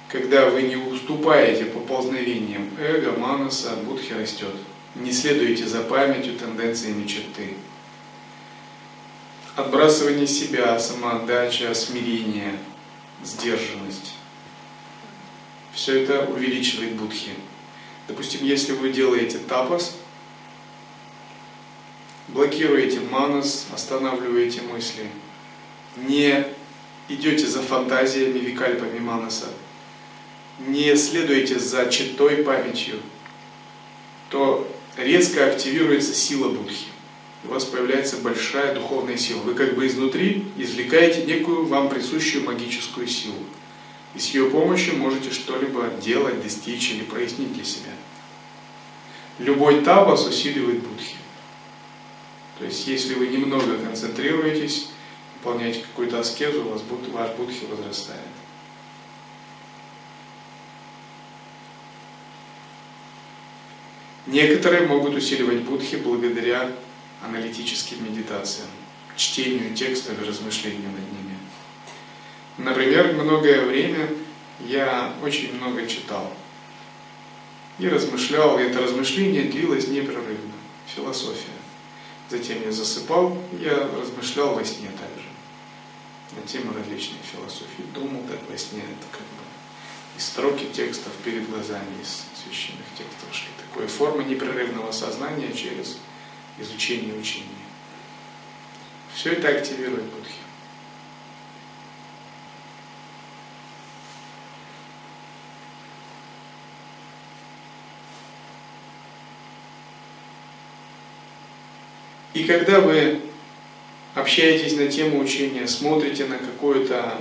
[0.09, 4.53] Когда вы не уступаете поползновениям эго, манаса, будхи растет.
[4.95, 7.55] Не следуете за памятью, тенденциями черты.
[9.55, 12.59] Отбрасывание себя, самоотдача, смирение,
[13.23, 14.15] сдержанность.
[15.73, 17.31] Все это увеличивает будхи.
[18.09, 19.95] Допустим, если вы делаете тапас,
[22.33, 25.07] блокируете манас, останавливаете мысли,
[25.97, 26.45] не
[27.09, 29.49] идете за фантазиями, викальпами манаса,
[30.59, 32.99] не следуете за читой памятью,
[34.29, 34.67] то
[34.97, 36.87] резко активируется сила будхи.
[37.43, 39.39] У вас появляется большая духовная сила.
[39.39, 43.43] Вы как бы изнутри извлекаете некую вам присущую магическую силу.
[44.13, 47.91] И с ее помощью можете что-либо делать, достичь или прояснить для себя.
[49.39, 51.15] Любой тапас усиливает будхи.
[52.61, 54.89] То есть, если вы немного концентрируетесь,
[55.33, 58.21] выполняете какую-то аскезу, у вас ваш будхи возрастает.
[64.27, 66.71] Некоторые могут усиливать будхи благодаря
[67.23, 68.69] аналитическим медитациям,
[69.15, 71.37] чтению текстов и размышлению над ними.
[72.59, 74.07] Например, многое время
[74.59, 76.31] я очень много читал
[77.79, 80.53] и размышлял, и это размышление длилось непрерывно,
[80.85, 81.60] философия.
[82.31, 85.27] Затем я засыпал, я размышлял во сне также
[86.31, 89.43] на темы различной философии, думал так во сне, это как бы
[90.15, 93.49] и строки текстов перед глазами из священных текстов шли.
[93.67, 95.97] Такой форма непрерывного сознания через
[96.57, 97.49] изучение учения.
[99.13, 100.40] Все это активирует Будхи.
[112.41, 113.19] И когда вы
[114.15, 117.19] общаетесь на тему учения, смотрите на какой-то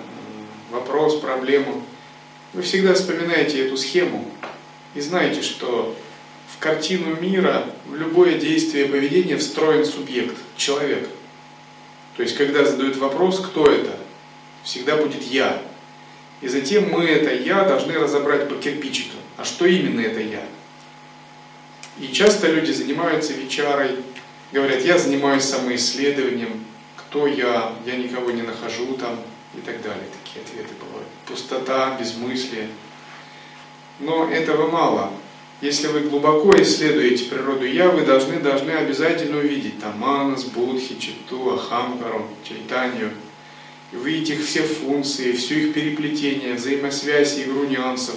[0.70, 1.84] вопрос, проблему,
[2.54, 4.30] вы всегда вспоминаете эту схему
[4.94, 5.94] и знаете, что
[6.48, 11.06] в картину мира, в любое действие и поведение встроен субъект, человек.
[12.16, 13.94] То есть, когда задают вопрос, кто это,
[14.64, 15.62] всегда будет «я».
[16.40, 19.20] И затем мы это «я» должны разобрать по кирпичикам.
[19.36, 20.44] А что именно это «я»?
[21.98, 23.96] И часто люди занимаются вечарой,
[24.52, 26.64] говорят, я занимаюсь самоисследованием,
[26.96, 29.18] кто я, я никого не нахожу там
[29.54, 30.04] и так далее.
[30.24, 31.08] Такие ответы бывают.
[31.26, 32.68] Пустота, безмыслие.
[34.00, 35.12] Но этого мало.
[35.60, 41.54] Если вы глубоко исследуете природу Я, вы должны, должны обязательно увидеть там Манас, Будхи, Читу,
[41.54, 43.10] Ахамкару, Чайтанью.
[43.92, 48.14] И увидеть их все функции, всю их переплетение, взаимосвязь, игру нюансов.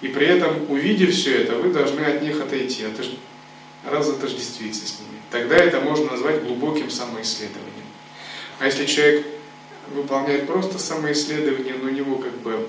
[0.00, 2.84] И при этом, увидев все это, вы должны от них отойти.
[3.84, 5.20] Разотождествиться с ними.
[5.30, 7.72] Тогда это можно назвать глубоким самоисследованием.
[8.58, 9.26] А если человек
[9.88, 12.68] выполняет просто самоисследование, но у него как бы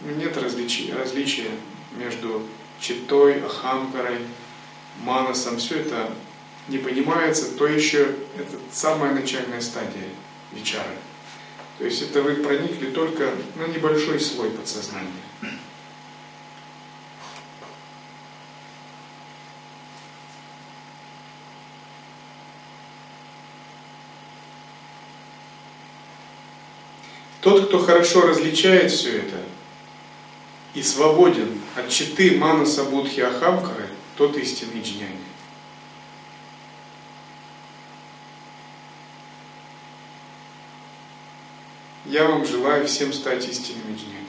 [0.00, 1.50] нет различия, различия
[1.96, 2.42] между
[2.80, 4.18] читой, ахамкарой,
[5.02, 6.10] манасом, все это
[6.68, 10.08] не понимается, то еще это самая начальная стадия
[10.52, 10.84] вечара.
[11.78, 15.10] То есть это вы проникли только на небольшой слой подсознания.
[27.46, 29.36] Тот, кто хорошо различает все это
[30.74, 35.20] и свободен от читы Манаса Будхи Ахамкары, тот истинный джняни.
[42.06, 44.25] Я вам желаю всем стать истинными джняни.